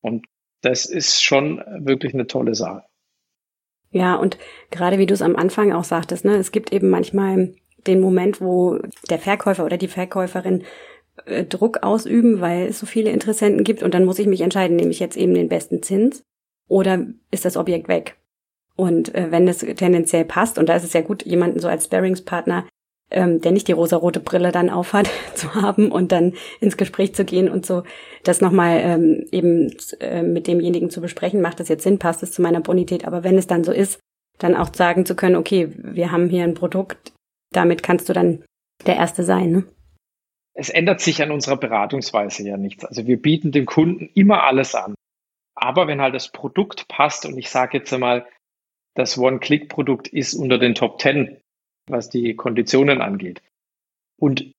Und 0.00 0.26
das 0.62 0.86
ist 0.86 1.22
schon 1.22 1.62
wirklich 1.78 2.14
eine 2.14 2.26
tolle 2.26 2.56
Sache. 2.56 2.82
Ja, 3.92 4.16
und 4.16 4.38
gerade 4.72 4.98
wie 4.98 5.06
du 5.06 5.14
es 5.14 5.22
am 5.22 5.36
Anfang 5.36 5.70
auch 5.72 5.84
sagtest, 5.84 6.24
ne, 6.24 6.34
es 6.34 6.50
gibt 6.50 6.72
eben 6.72 6.90
manchmal 6.90 7.54
den 7.86 8.00
Moment, 8.00 8.40
wo 8.40 8.78
der 9.10 9.18
Verkäufer 9.18 9.64
oder 9.64 9.76
die 9.76 9.88
Verkäuferin 9.88 10.64
äh, 11.26 11.44
Druck 11.44 11.82
ausüben, 11.82 12.40
weil 12.40 12.68
es 12.68 12.78
so 12.78 12.86
viele 12.86 13.10
Interessenten 13.10 13.64
gibt 13.64 13.82
und 13.82 13.94
dann 13.94 14.04
muss 14.04 14.18
ich 14.18 14.26
mich 14.26 14.40
entscheiden, 14.40 14.76
nehme 14.76 14.90
ich 14.90 15.00
jetzt 15.00 15.16
eben 15.16 15.34
den 15.34 15.48
besten 15.48 15.82
Zins 15.82 16.22
oder 16.68 17.06
ist 17.30 17.44
das 17.44 17.56
Objekt 17.56 17.88
weg? 17.88 18.16
Und 18.76 19.14
äh, 19.14 19.30
wenn 19.30 19.46
es 19.46 19.58
tendenziell 19.58 20.24
passt, 20.24 20.58
und 20.58 20.68
da 20.68 20.76
ist 20.76 20.84
es 20.84 20.94
ja 20.94 21.02
gut, 21.02 21.24
jemanden 21.24 21.60
so 21.60 21.68
als 21.68 21.84
Sparringspartner, 21.84 22.66
ähm, 23.10 23.40
der 23.40 23.52
nicht 23.52 23.68
die 23.68 23.72
rosarote 23.72 24.20
Brille 24.20 24.52
dann 24.52 24.70
aufhat, 24.70 25.10
zu 25.34 25.54
haben 25.54 25.92
und 25.92 26.12
dann 26.12 26.32
ins 26.60 26.76
Gespräch 26.76 27.14
zu 27.14 27.24
gehen 27.24 27.48
und 27.48 27.66
so 27.66 27.82
das 28.24 28.40
nochmal 28.40 28.80
ähm, 28.82 29.26
eben 29.30 29.76
äh, 30.00 30.22
mit 30.22 30.46
demjenigen 30.46 30.90
zu 30.90 31.00
besprechen, 31.00 31.42
macht 31.42 31.60
das 31.60 31.68
jetzt 31.68 31.82
Sinn, 31.82 31.98
passt 31.98 32.22
es 32.22 32.32
zu 32.32 32.42
meiner 32.42 32.60
Bonität, 32.60 33.06
aber 33.06 33.22
wenn 33.22 33.36
es 33.36 33.46
dann 33.46 33.64
so 33.64 33.72
ist, 33.72 34.00
dann 34.38 34.56
auch 34.56 34.72
sagen 34.74 35.04
zu 35.04 35.14
können, 35.14 35.36
okay, 35.36 35.72
wir 35.76 36.10
haben 36.10 36.28
hier 36.28 36.44
ein 36.44 36.54
Produkt, 36.54 37.12
damit 37.52 37.82
kannst 37.82 38.08
du 38.08 38.12
dann 38.12 38.44
der 38.86 38.96
Erste 38.96 39.24
sein. 39.24 39.50
Ne? 39.50 39.64
Es 40.54 40.68
ändert 40.68 41.00
sich 41.00 41.22
an 41.22 41.30
unserer 41.30 41.56
Beratungsweise 41.56 42.46
ja 42.46 42.56
nichts. 42.56 42.84
Also 42.84 43.06
wir 43.06 43.20
bieten 43.20 43.52
dem 43.52 43.66
Kunden 43.66 44.10
immer 44.14 44.44
alles 44.44 44.74
an. 44.74 44.94
Aber 45.54 45.86
wenn 45.86 46.00
halt 46.00 46.14
das 46.14 46.30
Produkt 46.30 46.88
passt 46.88 47.26
und 47.26 47.38
ich 47.38 47.50
sage 47.50 47.78
jetzt 47.78 47.92
einmal, 47.92 48.26
das 48.94 49.16
One-Click-Produkt 49.16 50.08
ist 50.08 50.34
unter 50.34 50.58
den 50.58 50.74
Top 50.74 51.00
10, 51.00 51.38
was 51.88 52.10
die 52.10 52.34
Konditionen 52.34 53.00
angeht. 53.00 53.42
Und 54.20 54.52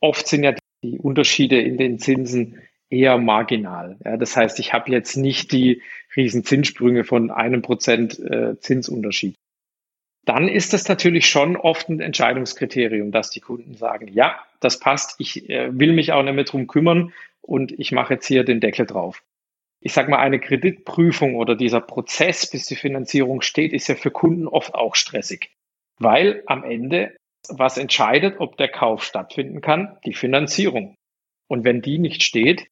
oft 0.00 0.26
sind 0.26 0.44
ja 0.44 0.54
die 0.84 0.98
Unterschiede 0.98 1.60
in 1.60 1.76
den 1.76 1.98
Zinsen 1.98 2.60
eher 2.88 3.18
marginal. 3.18 3.98
Ja, 4.04 4.16
das 4.16 4.36
heißt, 4.36 4.58
ich 4.60 4.72
habe 4.72 4.90
jetzt 4.90 5.16
nicht 5.16 5.52
die 5.52 5.82
riesen 6.16 6.44
Zinssprünge 6.44 7.04
von 7.04 7.30
einem 7.30 7.62
Prozent 7.62 8.18
äh, 8.18 8.58
Zinsunterschied 8.58 9.36
dann 10.24 10.48
ist 10.48 10.72
das 10.72 10.88
natürlich 10.88 11.28
schon 11.28 11.56
oft 11.56 11.88
ein 11.88 12.00
Entscheidungskriterium, 12.00 13.10
dass 13.10 13.30
die 13.30 13.40
Kunden 13.40 13.74
sagen, 13.74 14.08
ja, 14.08 14.38
das 14.60 14.78
passt, 14.78 15.16
ich 15.18 15.48
äh, 15.48 15.70
will 15.72 15.92
mich 15.92 16.12
auch 16.12 16.22
nicht 16.22 16.34
mehr 16.34 16.44
drum 16.44 16.66
kümmern 16.66 17.12
und 17.40 17.72
ich 17.72 17.92
mache 17.92 18.14
jetzt 18.14 18.26
hier 18.26 18.44
den 18.44 18.60
Deckel 18.60 18.86
drauf. 18.86 19.22
Ich 19.80 19.94
sage 19.94 20.10
mal, 20.10 20.18
eine 20.18 20.40
Kreditprüfung 20.40 21.36
oder 21.36 21.56
dieser 21.56 21.80
Prozess, 21.80 22.50
bis 22.50 22.66
die 22.66 22.76
Finanzierung 22.76 23.40
steht, 23.40 23.72
ist 23.72 23.88
ja 23.88 23.94
für 23.94 24.10
Kunden 24.10 24.46
oft 24.46 24.74
auch 24.74 24.94
stressig, 24.94 25.50
weil 25.98 26.42
am 26.46 26.64
Ende 26.64 27.16
was 27.48 27.78
entscheidet, 27.78 28.38
ob 28.38 28.58
der 28.58 28.68
Kauf 28.68 29.02
stattfinden 29.02 29.62
kann, 29.62 29.96
die 30.04 30.12
Finanzierung. 30.12 30.94
Und 31.48 31.64
wenn 31.64 31.80
die 31.80 31.98
nicht 31.98 32.22
steht, 32.22 32.68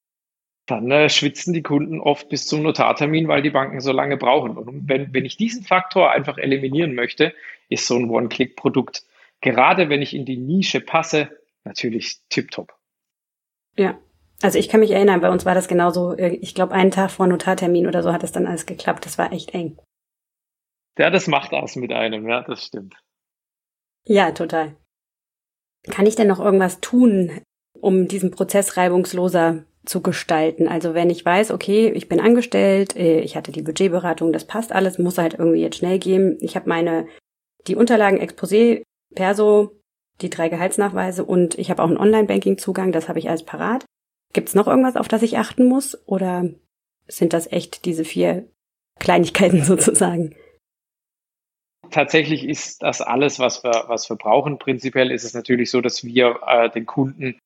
dann 0.71 0.89
äh, 0.91 1.09
schwitzen 1.09 1.53
die 1.53 1.63
Kunden 1.63 1.99
oft 1.99 2.29
bis 2.29 2.45
zum 2.45 2.63
Notartermin, 2.63 3.27
weil 3.27 3.41
die 3.41 3.49
Banken 3.49 3.81
so 3.81 3.91
lange 3.91 4.17
brauchen. 4.17 4.57
Und 4.57 4.87
wenn, 4.87 5.13
wenn 5.13 5.25
ich 5.25 5.37
diesen 5.37 5.63
Faktor 5.63 6.11
einfach 6.11 6.37
eliminieren 6.37 6.95
möchte, 6.95 7.33
ist 7.69 7.87
so 7.87 7.95
ein 7.97 8.09
One-Click-Produkt, 8.09 9.03
gerade 9.41 9.89
wenn 9.89 10.01
ich 10.01 10.15
in 10.15 10.25
die 10.25 10.37
Nische 10.37 10.81
passe, 10.81 11.29
natürlich 11.63 12.19
tiptop. 12.29 12.73
Ja, 13.77 13.99
also 14.41 14.57
ich 14.57 14.69
kann 14.69 14.79
mich 14.79 14.91
erinnern, 14.91 15.21
bei 15.21 15.29
uns 15.29 15.45
war 15.45 15.53
das 15.53 15.67
genauso, 15.67 16.15
äh, 16.15 16.35
ich 16.35 16.55
glaube, 16.55 16.73
einen 16.73 16.91
Tag 16.91 17.11
vor 17.11 17.27
Notartermin 17.27 17.87
oder 17.87 18.03
so 18.03 18.13
hat 18.13 18.23
es 18.23 18.31
dann 18.31 18.47
alles 18.47 18.65
geklappt. 18.65 19.05
Das 19.05 19.17
war 19.17 19.31
echt 19.33 19.53
eng. 19.53 19.77
Ja, 20.97 21.09
das 21.09 21.27
macht 21.27 21.51
was 21.51 21.75
mit 21.75 21.93
einem, 21.93 22.27
ja, 22.27 22.41
das 22.41 22.65
stimmt. 22.65 22.95
Ja, 24.05 24.31
total. 24.31 24.75
Kann 25.89 26.05
ich 26.05 26.15
denn 26.15 26.27
noch 26.27 26.39
irgendwas 26.39 26.81
tun, 26.81 27.41
um 27.79 28.07
diesen 28.07 28.31
Prozess 28.31 28.75
reibungsloser 28.75 29.65
zu 29.85 30.01
gestalten. 30.01 30.67
Also 30.67 30.93
wenn 30.93 31.09
ich 31.09 31.25
weiß, 31.25 31.51
okay, 31.51 31.89
ich 31.89 32.09
bin 32.09 32.19
angestellt, 32.19 32.95
äh, 32.95 33.21
ich 33.21 33.35
hatte 33.35 33.51
die 33.51 33.61
Budgetberatung, 33.61 34.33
das 34.33 34.45
passt 34.45 34.71
alles, 34.71 34.99
muss 34.99 35.17
halt 35.17 35.35
irgendwie 35.35 35.61
jetzt 35.61 35.77
schnell 35.77 35.99
gehen. 35.99 36.37
Ich 36.41 36.55
habe 36.55 36.69
meine 36.69 37.07
die 37.67 37.75
Unterlagen 37.75 38.19
Exposé, 38.19 38.83
Perso, 39.15 39.71
die 40.21 40.29
drei 40.29 40.49
Gehaltsnachweise 40.49 41.23
und 41.23 41.57
ich 41.57 41.69
habe 41.69 41.81
auch 41.81 41.87
einen 41.87 41.97
Online-Banking-Zugang, 41.97 42.91
das 42.91 43.09
habe 43.09 43.19
ich 43.19 43.29
alles 43.29 43.43
parat. 43.43 43.85
Gibt 44.33 44.49
es 44.49 44.55
noch 44.55 44.67
irgendwas, 44.67 44.95
auf 44.95 45.07
das 45.07 45.23
ich 45.23 45.37
achten 45.37 45.65
muss? 45.65 45.97
Oder 46.07 46.49
sind 47.07 47.33
das 47.33 47.51
echt 47.51 47.85
diese 47.85 48.05
vier 48.05 48.47
Kleinigkeiten 48.99 49.63
sozusagen? 49.63 50.35
Tatsächlich 51.89 52.47
ist 52.47 52.83
das 52.83 53.01
alles, 53.01 53.39
was 53.39 53.63
wir, 53.63 53.85
was 53.87 54.09
wir 54.09 54.15
brauchen. 54.15 54.59
Prinzipiell 54.59 55.11
ist 55.11 55.23
es 55.23 55.33
natürlich 55.33 55.71
so, 55.71 55.81
dass 55.81 56.03
wir 56.03 56.39
äh, 56.45 56.69
den 56.69 56.85
Kunden 56.85 57.39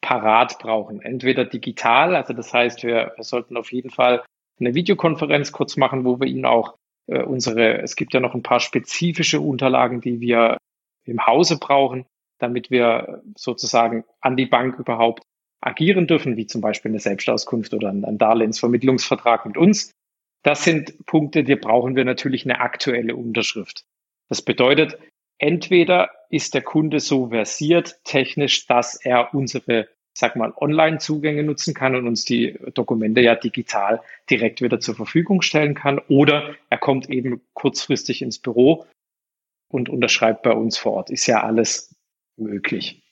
parat 0.00 0.58
brauchen. 0.58 1.00
Entweder 1.00 1.44
digital, 1.44 2.14
also 2.14 2.32
das 2.32 2.52
heißt, 2.52 2.82
wir, 2.82 3.12
wir 3.16 3.24
sollten 3.24 3.56
auf 3.56 3.72
jeden 3.72 3.90
Fall 3.90 4.24
eine 4.60 4.74
Videokonferenz 4.74 5.52
kurz 5.52 5.76
machen, 5.76 6.04
wo 6.04 6.20
wir 6.20 6.26
Ihnen 6.26 6.44
auch 6.44 6.76
äh, 7.06 7.22
unsere, 7.22 7.82
es 7.82 7.96
gibt 7.96 8.14
ja 8.14 8.20
noch 8.20 8.34
ein 8.34 8.42
paar 8.42 8.60
spezifische 8.60 9.40
Unterlagen, 9.40 10.00
die 10.00 10.20
wir 10.20 10.58
im 11.04 11.26
Hause 11.26 11.58
brauchen, 11.58 12.06
damit 12.38 12.70
wir 12.70 13.22
sozusagen 13.36 14.04
an 14.20 14.36
die 14.36 14.46
Bank 14.46 14.78
überhaupt 14.78 15.22
agieren 15.60 16.06
dürfen, 16.06 16.36
wie 16.36 16.46
zum 16.46 16.60
Beispiel 16.60 16.90
eine 16.90 17.00
Selbstauskunft 17.00 17.74
oder 17.74 17.88
ein 17.88 18.18
Darlehensvermittlungsvertrag 18.18 19.46
mit 19.46 19.56
uns. 19.56 19.90
Das 20.44 20.62
sind 20.62 21.04
Punkte, 21.06 21.42
die 21.42 21.56
brauchen 21.56 21.96
wir 21.96 22.04
natürlich 22.04 22.44
eine 22.44 22.60
aktuelle 22.60 23.16
Unterschrift. 23.16 23.84
Das 24.28 24.42
bedeutet, 24.42 24.98
entweder 25.38 26.10
ist 26.30 26.54
der 26.54 26.62
Kunde 26.62 27.00
so 27.00 27.28
versiert 27.28 28.00
technisch, 28.04 28.66
dass 28.66 28.94
er 28.96 29.32
unsere, 29.32 29.88
sag 30.12 30.36
mal, 30.36 30.52
Online-Zugänge 30.56 31.42
nutzen 31.42 31.74
kann 31.74 31.94
und 31.94 32.06
uns 32.06 32.24
die 32.24 32.58
Dokumente 32.74 33.20
ja 33.20 33.34
digital 33.34 34.02
direkt 34.28 34.60
wieder 34.60 34.80
zur 34.80 34.94
Verfügung 34.94 35.42
stellen 35.42 35.74
kann, 35.74 36.00
oder 36.08 36.54
er 36.68 36.78
kommt 36.78 37.08
eben 37.08 37.40
kurzfristig 37.54 38.22
ins 38.22 38.38
Büro 38.38 38.84
und 39.68 39.88
unterschreibt 39.88 40.42
bei 40.42 40.52
uns 40.52 40.76
vor 40.76 40.92
Ort. 40.92 41.10
Ist 41.10 41.26
ja 41.26 41.42
alles 41.42 41.94
möglich. 42.36 43.02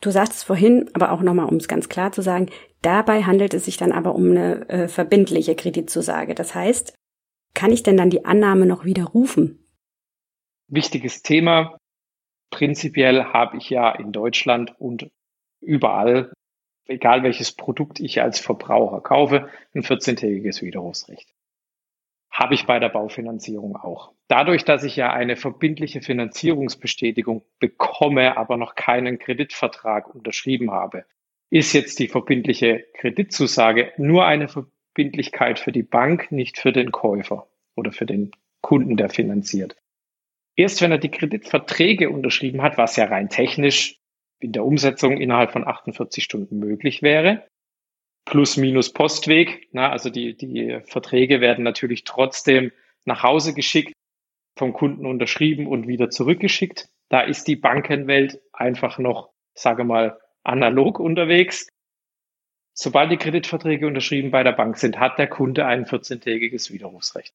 Du 0.00 0.10
sagtest 0.10 0.44
vorhin, 0.44 0.88
aber 0.94 1.12
auch 1.12 1.20
nochmal, 1.20 1.46
um 1.46 1.56
es 1.56 1.68
ganz 1.68 1.88
klar 1.88 2.10
zu 2.12 2.22
sagen, 2.22 2.48
dabei 2.80 3.24
handelt 3.24 3.52
es 3.52 3.66
sich 3.66 3.76
dann 3.76 3.92
aber 3.92 4.14
um 4.14 4.30
eine 4.30 4.68
äh, 4.68 4.88
verbindliche 4.88 5.54
Kreditzusage. 5.54 6.34
Das 6.34 6.54
heißt, 6.54 6.94
kann 7.52 7.72
ich 7.72 7.82
denn 7.82 7.96
dann 7.96 8.08
die 8.08 8.24
Annahme 8.24 8.64
noch 8.64 8.84
widerrufen? 8.84 9.58
Wichtiges 10.70 11.22
Thema. 11.22 11.76
Prinzipiell 12.50 13.24
habe 13.24 13.58
ich 13.58 13.70
ja 13.70 13.90
in 13.92 14.12
Deutschland 14.12 14.74
und 14.78 15.10
überall, 15.60 16.32
egal 16.86 17.22
welches 17.22 17.52
Produkt 17.52 18.00
ich 18.00 18.22
als 18.22 18.40
Verbraucher 18.40 19.00
kaufe, 19.00 19.48
ein 19.74 19.82
14-tägiges 19.82 20.62
Widerrufsrecht. 20.62 21.32
Habe 22.30 22.54
ich 22.54 22.66
bei 22.66 22.78
der 22.78 22.88
Baufinanzierung 22.88 23.76
auch. 23.76 24.12
Dadurch, 24.28 24.64
dass 24.64 24.84
ich 24.84 24.96
ja 24.96 25.12
eine 25.12 25.36
verbindliche 25.36 26.00
Finanzierungsbestätigung 26.00 27.44
bekomme, 27.58 28.36
aber 28.36 28.56
noch 28.56 28.74
keinen 28.76 29.18
Kreditvertrag 29.18 30.12
unterschrieben 30.14 30.70
habe, 30.70 31.04
ist 31.50 31.72
jetzt 31.72 31.98
die 31.98 32.08
verbindliche 32.08 32.86
Kreditzusage 32.94 33.92
nur 33.96 34.24
eine 34.24 34.48
Verbindlichkeit 34.48 35.58
für 35.58 35.72
die 35.72 35.82
Bank, 35.82 36.30
nicht 36.30 36.58
für 36.58 36.72
den 36.72 36.92
Käufer 36.92 37.48
oder 37.74 37.90
für 37.92 38.06
den 38.06 38.30
Kunden, 38.60 38.96
der 38.96 39.08
finanziert. 39.08 39.76
Erst 40.56 40.82
wenn 40.82 40.92
er 40.92 40.98
die 40.98 41.10
Kreditverträge 41.10 42.10
unterschrieben 42.10 42.62
hat, 42.62 42.76
was 42.76 42.96
ja 42.96 43.06
rein 43.06 43.28
technisch 43.28 43.96
in 44.40 44.52
der 44.52 44.64
Umsetzung 44.64 45.18
innerhalb 45.18 45.52
von 45.52 45.66
48 45.66 46.24
Stunden 46.24 46.58
möglich 46.58 47.02
wäre, 47.02 47.46
plus 48.24 48.56
minus 48.56 48.92
Postweg, 48.92 49.68
na, 49.72 49.90
also 49.90 50.10
die, 50.10 50.36
die 50.36 50.80
Verträge 50.84 51.40
werden 51.40 51.64
natürlich 51.64 52.04
trotzdem 52.04 52.72
nach 53.04 53.22
Hause 53.22 53.54
geschickt, 53.54 53.92
vom 54.56 54.72
Kunden 54.72 55.06
unterschrieben 55.06 55.66
und 55.66 55.88
wieder 55.88 56.10
zurückgeschickt. 56.10 56.88
Da 57.08 57.22
ist 57.22 57.48
die 57.48 57.56
Bankenwelt 57.56 58.40
einfach 58.52 58.98
noch, 58.98 59.30
sage 59.54 59.84
mal, 59.84 60.20
analog 60.44 61.00
unterwegs. 61.00 61.66
Sobald 62.74 63.10
die 63.10 63.16
Kreditverträge 63.16 63.86
unterschrieben 63.86 64.30
bei 64.30 64.42
der 64.42 64.52
Bank 64.52 64.76
sind, 64.76 64.98
hat 64.98 65.18
der 65.18 65.26
Kunde 65.26 65.66
ein 65.66 65.86
14-tägiges 65.86 66.72
Widerrufsrecht. 66.72 67.34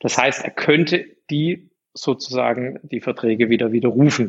Das 0.00 0.18
heißt, 0.18 0.44
er 0.44 0.50
könnte 0.50 1.16
die 1.30 1.70
sozusagen 1.96 2.80
die 2.82 3.00
Verträge 3.00 3.48
wieder 3.48 3.72
widerrufen. 3.72 4.28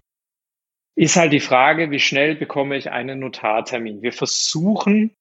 Ist 0.96 1.18
halt 1.18 1.34
die 1.34 1.42
Frage, 1.42 1.92
wie 1.92 2.00
schnell 2.00 2.36
bekomme 2.36 2.78
ich 2.78 2.92
einen 2.92 3.20
Notartermin? 3.20 4.02
Wir 4.02 4.14
versuchen, 4.14 5.14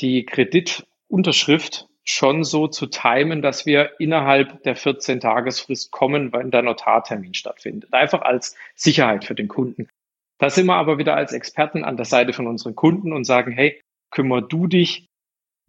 die 0.00 0.24
Kreditunterschrift 0.24 1.86
schon 2.02 2.42
so 2.42 2.66
zu 2.66 2.86
timen, 2.86 3.42
dass 3.42 3.66
wir 3.66 4.00
innerhalb 4.00 4.62
der 4.64 4.76
14-Tagesfrist 4.76 5.90
kommen, 5.90 6.32
wenn 6.32 6.50
der 6.50 6.62
Notartermin 6.62 7.34
stattfindet. 7.34 7.92
Einfach 7.92 8.22
als 8.22 8.56
Sicherheit 8.74 9.24
für 9.24 9.34
den 9.34 9.48
Kunden. 9.48 9.88
Da 10.38 10.50
sind 10.50 10.66
wir 10.66 10.76
aber 10.76 10.98
wieder 10.98 11.14
als 11.14 11.32
Experten 11.32 11.84
an 11.84 11.96
der 11.96 12.06
Seite 12.06 12.32
von 12.32 12.46
unseren 12.46 12.74
Kunden 12.74 13.12
und 13.12 13.24
sagen, 13.24 13.52
hey, 13.52 13.80
kümmer 14.10 14.40
du 14.40 14.66
dich 14.66 15.09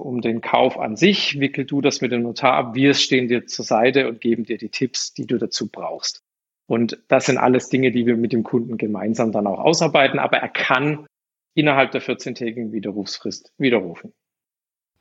um 0.02 0.22
den 0.22 0.42
Kauf 0.42 0.78
an 0.78 0.96
sich, 0.96 1.40
wickel 1.40 1.66
du 1.66 1.82
das 1.82 2.02
mit 2.02 2.12
dem 2.12 2.24
Notar 2.24 2.54
ab, 2.54 2.76
wir 2.76 2.94
stehen 2.94 3.28
dir 3.28 3.46
zur 3.46 3.66
Seite 3.66 4.08
und 4.08 4.22
geben 4.22 4.44
dir 4.44 4.58
die 4.58 4.70
Tipps, 4.70 5.14
die 5.14 5.26
du 5.26 5.38
dazu 5.38 5.68
brauchst. 5.68 6.22
Und 6.68 7.02
das 7.08 7.26
sind 7.26 7.38
alles 7.38 7.70
Dinge, 7.70 7.92
die 7.92 8.06
wir 8.06 8.16
mit 8.16 8.34
dem 8.34 8.44
Kunden 8.44 8.78
gemeinsam 8.78 9.32
dann 9.32 9.48
auch 9.48 9.60
ausarbeiten, 9.60 10.20
aber 10.20 10.38
er 10.38 10.50
kann 10.50 11.06
innerhalb 11.54 11.92
der 11.92 12.02
14-tägigen 12.02 12.72
Widerrufsfrist 12.72 13.52
widerrufen. 13.58 14.14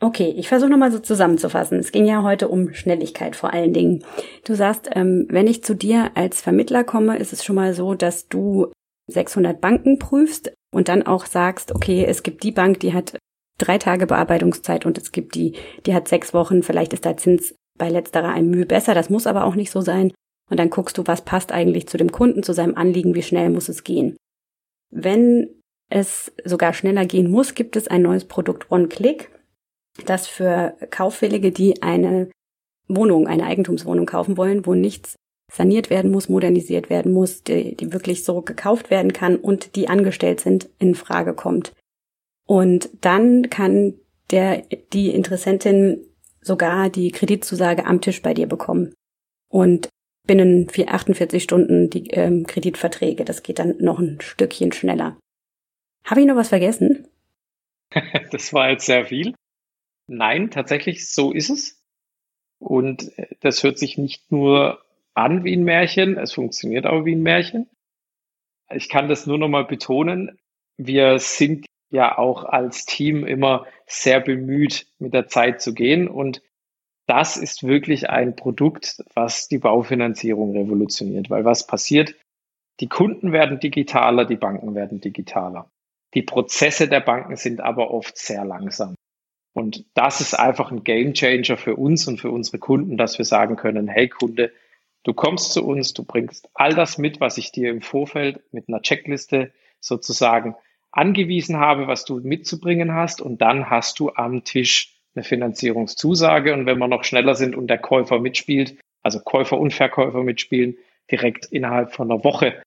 Okay, 0.02 0.34
ich 0.36 0.48
versuche 0.48 0.70
nochmal 0.70 0.90
so 0.90 0.98
zusammenzufassen. 0.98 1.78
Es 1.78 1.92
ging 1.92 2.06
ja 2.06 2.22
heute 2.22 2.48
um 2.48 2.72
Schnelligkeit 2.72 3.36
vor 3.36 3.52
allen 3.52 3.74
Dingen. 3.74 4.02
Du 4.44 4.54
sagst, 4.54 4.88
ähm, 4.94 5.26
wenn 5.28 5.46
ich 5.46 5.62
zu 5.62 5.74
dir 5.74 6.12
als 6.14 6.40
Vermittler 6.40 6.84
komme, 6.84 7.18
ist 7.18 7.34
es 7.34 7.44
schon 7.44 7.56
mal 7.56 7.74
so, 7.74 7.94
dass 7.94 8.26
du 8.26 8.72
600 9.08 9.60
Banken 9.60 9.98
prüfst 9.98 10.52
und 10.72 10.88
dann 10.88 11.02
auch 11.02 11.26
sagst, 11.26 11.74
okay, 11.74 12.04
es 12.06 12.22
gibt 12.22 12.42
die 12.44 12.52
Bank, 12.52 12.80
die 12.80 12.94
hat 12.94 13.18
drei 13.60 13.78
Tage 13.78 14.06
Bearbeitungszeit 14.06 14.86
und 14.86 14.98
es 14.98 15.12
gibt 15.12 15.34
die, 15.34 15.54
die 15.86 15.94
hat 15.94 16.08
sechs 16.08 16.34
Wochen. 16.34 16.62
Vielleicht 16.62 16.92
ist 16.92 17.04
der 17.04 17.16
Zins 17.16 17.54
bei 17.78 17.88
letzterer 17.88 18.30
ein 18.30 18.50
Mühe 18.50 18.66
besser. 18.66 18.94
Das 18.94 19.10
muss 19.10 19.26
aber 19.26 19.44
auch 19.44 19.54
nicht 19.54 19.70
so 19.70 19.80
sein. 19.80 20.12
Und 20.50 20.58
dann 20.58 20.70
guckst 20.70 20.98
du, 20.98 21.06
was 21.06 21.22
passt 21.22 21.52
eigentlich 21.52 21.86
zu 21.86 21.96
dem 21.96 22.10
Kunden, 22.10 22.42
zu 22.42 22.52
seinem 22.52 22.76
Anliegen, 22.76 23.14
wie 23.14 23.22
schnell 23.22 23.50
muss 23.50 23.68
es 23.68 23.84
gehen. 23.84 24.16
Wenn 24.90 25.48
es 25.88 26.32
sogar 26.44 26.72
schneller 26.72 27.06
gehen 27.06 27.30
muss, 27.30 27.54
gibt 27.54 27.76
es 27.76 27.88
ein 27.88 28.02
neues 28.02 28.24
Produkt 28.24 28.70
One-Click 28.70 29.30
das 30.06 30.26
für 30.26 30.76
Kaufwillige, 30.90 31.52
die 31.52 31.82
eine 31.82 32.30
Wohnung, 32.88 33.26
eine 33.26 33.44
Eigentumswohnung 33.44 34.06
kaufen 34.06 34.36
wollen, 34.36 34.66
wo 34.66 34.74
nichts 34.74 35.16
saniert 35.52 35.90
werden 35.90 36.10
muss, 36.10 36.28
modernisiert 36.28 36.90
werden 36.90 37.12
muss, 37.12 37.42
die, 37.42 37.76
die 37.76 37.92
wirklich 37.92 38.24
so 38.24 38.42
gekauft 38.42 38.90
werden 38.90 39.12
kann 39.12 39.36
und 39.36 39.74
die 39.76 39.88
angestellt 39.88 40.40
sind, 40.40 40.68
in 40.78 40.94
Frage 40.94 41.34
kommt. 41.34 41.72
Und 42.50 42.90
dann 43.00 43.48
kann 43.48 43.94
der, 44.32 44.62
die 44.92 45.10
Interessentin 45.10 46.04
sogar 46.40 46.90
die 46.90 47.12
Kreditzusage 47.12 47.86
am 47.86 48.00
Tisch 48.00 48.22
bei 48.22 48.34
dir 48.34 48.48
bekommen. 48.48 48.92
Und 49.48 49.88
binnen 50.26 50.66
48 50.68 51.40
Stunden 51.40 51.90
die 51.90 52.10
ähm, 52.10 52.48
Kreditverträge. 52.48 53.24
Das 53.24 53.44
geht 53.44 53.60
dann 53.60 53.76
noch 53.78 54.00
ein 54.00 54.20
Stückchen 54.20 54.72
schneller. 54.72 55.16
Habe 56.02 56.22
ich 56.22 56.26
noch 56.26 56.34
was 56.34 56.48
vergessen? 56.48 57.06
das 58.32 58.52
war 58.52 58.70
jetzt 58.70 58.86
sehr 58.86 59.04
viel. 59.04 59.32
Nein, 60.08 60.50
tatsächlich, 60.50 61.08
so 61.08 61.30
ist 61.30 61.50
es. 61.50 61.80
Und 62.58 63.16
äh, 63.16 63.28
das 63.38 63.62
hört 63.62 63.78
sich 63.78 63.96
nicht 63.96 64.32
nur 64.32 64.84
an 65.14 65.44
wie 65.44 65.52
ein 65.52 65.62
Märchen, 65.62 66.18
es 66.18 66.32
funktioniert 66.32 66.84
auch 66.84 67.04
wie 67.04 67.14
ein 67.14 67.22
Märchen. 67.22 67.70
Ich 68.74 68.88
kann 68.88 69.08
das 69.08 69.24
nur 69.24 69.38
noch 69.38 69.48
mal 69.48 69.66
betonen. 69.66 70.36
Wir 70.78 71.20
sind 71.20 71.66
ja 71.90 72.16
auch 72.16 72.44
als 72.44 72.86
Team 72.86 73.26
immer 73.26 73.66
sehr 73.86 74.20
bemüht, 74.20 74.86
mit 74.98 75.12
der 75.12 75.28
Zeit 75.28 75.60
zu 75.60 75.74
gehen. 75.74 76.08
Und 76.08 76.42
das 77.06 77.36
ist 77.36 77.64
wirklich 77.64 78.08
ein 78.08 78.36
Produkt, 78.36 79.02
was 79.14 79.48
die 79.48 79.58
Baufinanzierung 79.58 80.52
revolutioniert. 80.52 81.28
Weil 81.30 81.44
was 81.44 81.66
passiert? 81.66 82.14
Die 82.78 82.88
Kunden 82.88 83.32
werden 83.32 83.60
digitaler, 83.60 84.24
die 84.24 84.36
Banken 84.36 84.74
werden 84.74 85.00
digitaler. 85.00 85.70
Die 86.14 86.22
Prozesse 86.22 86.88
der 86.88 87.00
Banken 87.00 87.36
sind 87.36 87.60
aber 87.60 87.90
oft 87.90 88.16
sehr 88.16 88.44
langsam. 88.44 88.94
Und 89.52 89.84
das 89.94 90.20
ist 90.20 90.34
einfach 90.34 90.70
ein 90.70 90.84
Game 90.84 91.12
Changer 91.12 91.56
für 91.56 91.76
uns 91.76 92.06
und 92.06 92.20
für 92.20 92.30
unsere 92.30 92.58
Kunden, 92.58 92.96
dass 92.96 93.18
wir 93.18 93.24
sagen 93.24 93.56
können, 93.56 93.88
hey 93.88 94.08
Kunde, 94.08 94.52
du 95.02 95.12
kommst 95.12 95.52
zu 95.52 95.66
uns, 95.66 95.92
du 95.92 96.04
bringst 96.04 96.48
all 96.54 96.74
das 96.74 96.98
mit, 96.98 97.20
was 97.20 97.36
ich 97.36 97.50
dir 97.50 97.70
im 97.70 97.82
Vorfeld 97.82 98.40
mit 98.52 98.68
einer 98.68 98.80
Checkliste 98.80 99.52
sozusagen 99.80 100.54
angewiesen 100.92 101.58
habe, 101.58 101.86
was 101.86 102.04
du 102.04 102.20
mitzubringen 102.20 102.94
hast. 102.94 103.20
Und 103.20 103.40
dann 103.40 103.70
hast 103.70 104.00
du 104.00 104.10
am 104.10 104.44
Tisch 104.44 104.96
eine 105.14 105.24
Finanzierungszusage. 105.24 106.52
Und 106.52 106.66
wenn 106.66 106.78
wir 106.78 106.88
noch 106.88 107.04
schneller 107.04 107.34
sind 107.34 107.56
und 107.56 107.68
der 107.68 107.78
Käufer 107.78 108.18
mitspielt, 108.18 108.78
also 109.02 109.20
Käufer 109.20 109.58
und 109.58 109.72
Verkäufer 109.72 110.22
mitspielen, 110.22 110.76
direkt 111.10 111.46
innerhalb 111.46 111.92
von 111.92 112.10
einer 112.10 112.24
Woche, 112.24 112.62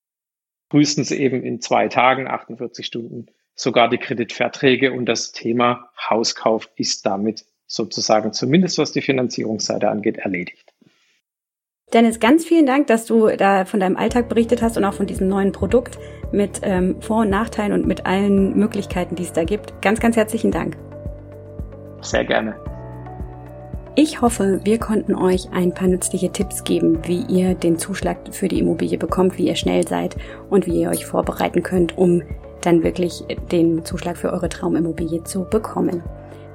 frühestens 0.70 1.12
eben 1.12 1.44
in 1.44 1.62
zwei 1.62 1.88
Tagen, 1.88 2.28
48 2.28 2.86
Stunden 2.86 3.28
sogar 3.56 3.90
die 3.90 4.00
Kreditverträge 4.00 4.94
und 4.94 5.06
das 5.06 5.32
Thema 5.32 5.92
Hauskauf 6.10 6.70
ist 6.76 7.06
damit 7.06 7.46
sozusagen 7.68 8.34
zumindest 8.34 8.78
was 8.78 8.92
die 8.92 9.02
Finanzierungsseite 9.02 9.90
angeht 9.90 10.18
erledigt. 10.18 10.73
Dennis, 11.94 12.20
ganz 12.20 12.44
vielen 12.44 12.66
Dank, 12.66 12.88
dass 12.88 13.06
du 13.06 13.28
da 13.28 13.66
von 13.66 13.80
deinem 13.80 13.98
Alltag 13.98 14.28
berichtet 14.28 14.64
hast 14.64 14.78
und 14.78 14.84
auch 14.84 14.96
von 14.96 15.06
diesem 15.06 15.28
neuen 15.28 15.52
Produkt 15.52 16.00
mit 16.32 16.62
ähm, 16.64 16.96
Vor- 17.02 17.22
und 17.22 17.30
Nachteilen 17.30 17.72
und 17.72 17.86
mit 17.86 18.08
allen 18.08 18.58
Möglichkeiten, 18.58 19.16
die 19.16 19.24
es 19.24 19.34
da 19.34 19.44
gibt. 19.44 19.80
Ganz, 19.84 20.00
ganz 20.00 20.16
herzlichen 20.16 20.50
Dank. 20.50 20.76
Sehr 22.02 22.26
gerne. 22.26 22.56
Ich 23.96 24.22
hoffe, 24.22 24.60
wir 24.64 24.80
konnten 24.80 25.14
euch 25.14 25.50
ein 25.54 25.72
paar 25.72 25.88
nützliche 25.88 26.32
Tipps 26.32 26.64
geben, 26.64 26.98
wie 27.04 27.26
ihr 27.28 27.54
den 27.54 27.78
Zuschlag 27.78 28.18
für 28.32 28.48
die 28.48 28.58
Immobilie 28.58 28.98
bekommt, 28.98 29.38
wie 29.38 29.46
ihr 29.48 29.56
schnell 29.56 29.88
seid 29.88 30.16
und 30.50 30.66
wie 30.66 30.82
ihr 30.82 30.90
euch 30.90 31.06
vorbereiten 31.06 31.62
könnt, 31.62 31.96
um 31.96 32.24
dann 32.62 32.82
wirklich 32.82 33.24
den 33.52 33.86
Zuschlag 33.86 34.18
für 34.18 34.34
eure 34.34 34.50
Traumimmobilie 34.50 35.24
zu 35.26 35.44
bekommen. 35.44 36.02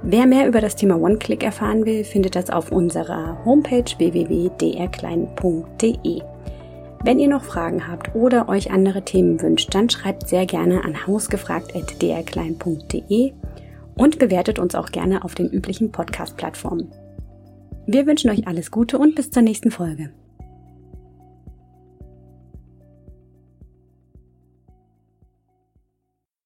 Wer 0.03 0.27
mehr 0.27 0.47
über 0.47 0.61
das 0.61 0.77
Thema 0.77 1.01
OneClick 1.01 1.43
erfahren 1.43 1.85
will, 1.85 2.05
findet 2.05 2.37
das 2.37 2.51
auf 2.51 2.71
unserer 2.71 3.45
Homepage 3.45 3.99
www.drklein.de. 3.99 6.23
Wenn 7.05 7.19
ihr 7.19 7.29
noch 7.29 7.43
Fragen 7.45 7.89
habt 7.89 8.15
oder 8.15 8.49
euch 8.49 8.71
andere 8.71 9.05
Themen 9.05 9.43
wünscht, 9.43 9.75
dann 9.75 9.91
schreibt 9.91 10.29
sehr 10.29 10.47
gerne 10.47 10.85
an 10.85 11.05
hausgefragt.drklein.de 11.07 13.33
und 13.97 14.19
bewertet 14.19 14.59
uns 14.59 14.75
auch 14.75 14.91
gerne 14.91 15.23
auf 15.25 15.35
den 15.35 15.49
üblichen 15.49 15.93
Podcast-Plattformen. 15.93 16.91
Wir 17.87 18.07
wünschen 18.07 18.31
euch 18.31 18.47
alles 18.47 18.71
Gute 18.71 18.99
und 18.99 19.15
bis 19.15 19.31
zur 19.31 19.43
nächsten 19.43 19.71
Folge. 19.71 20.11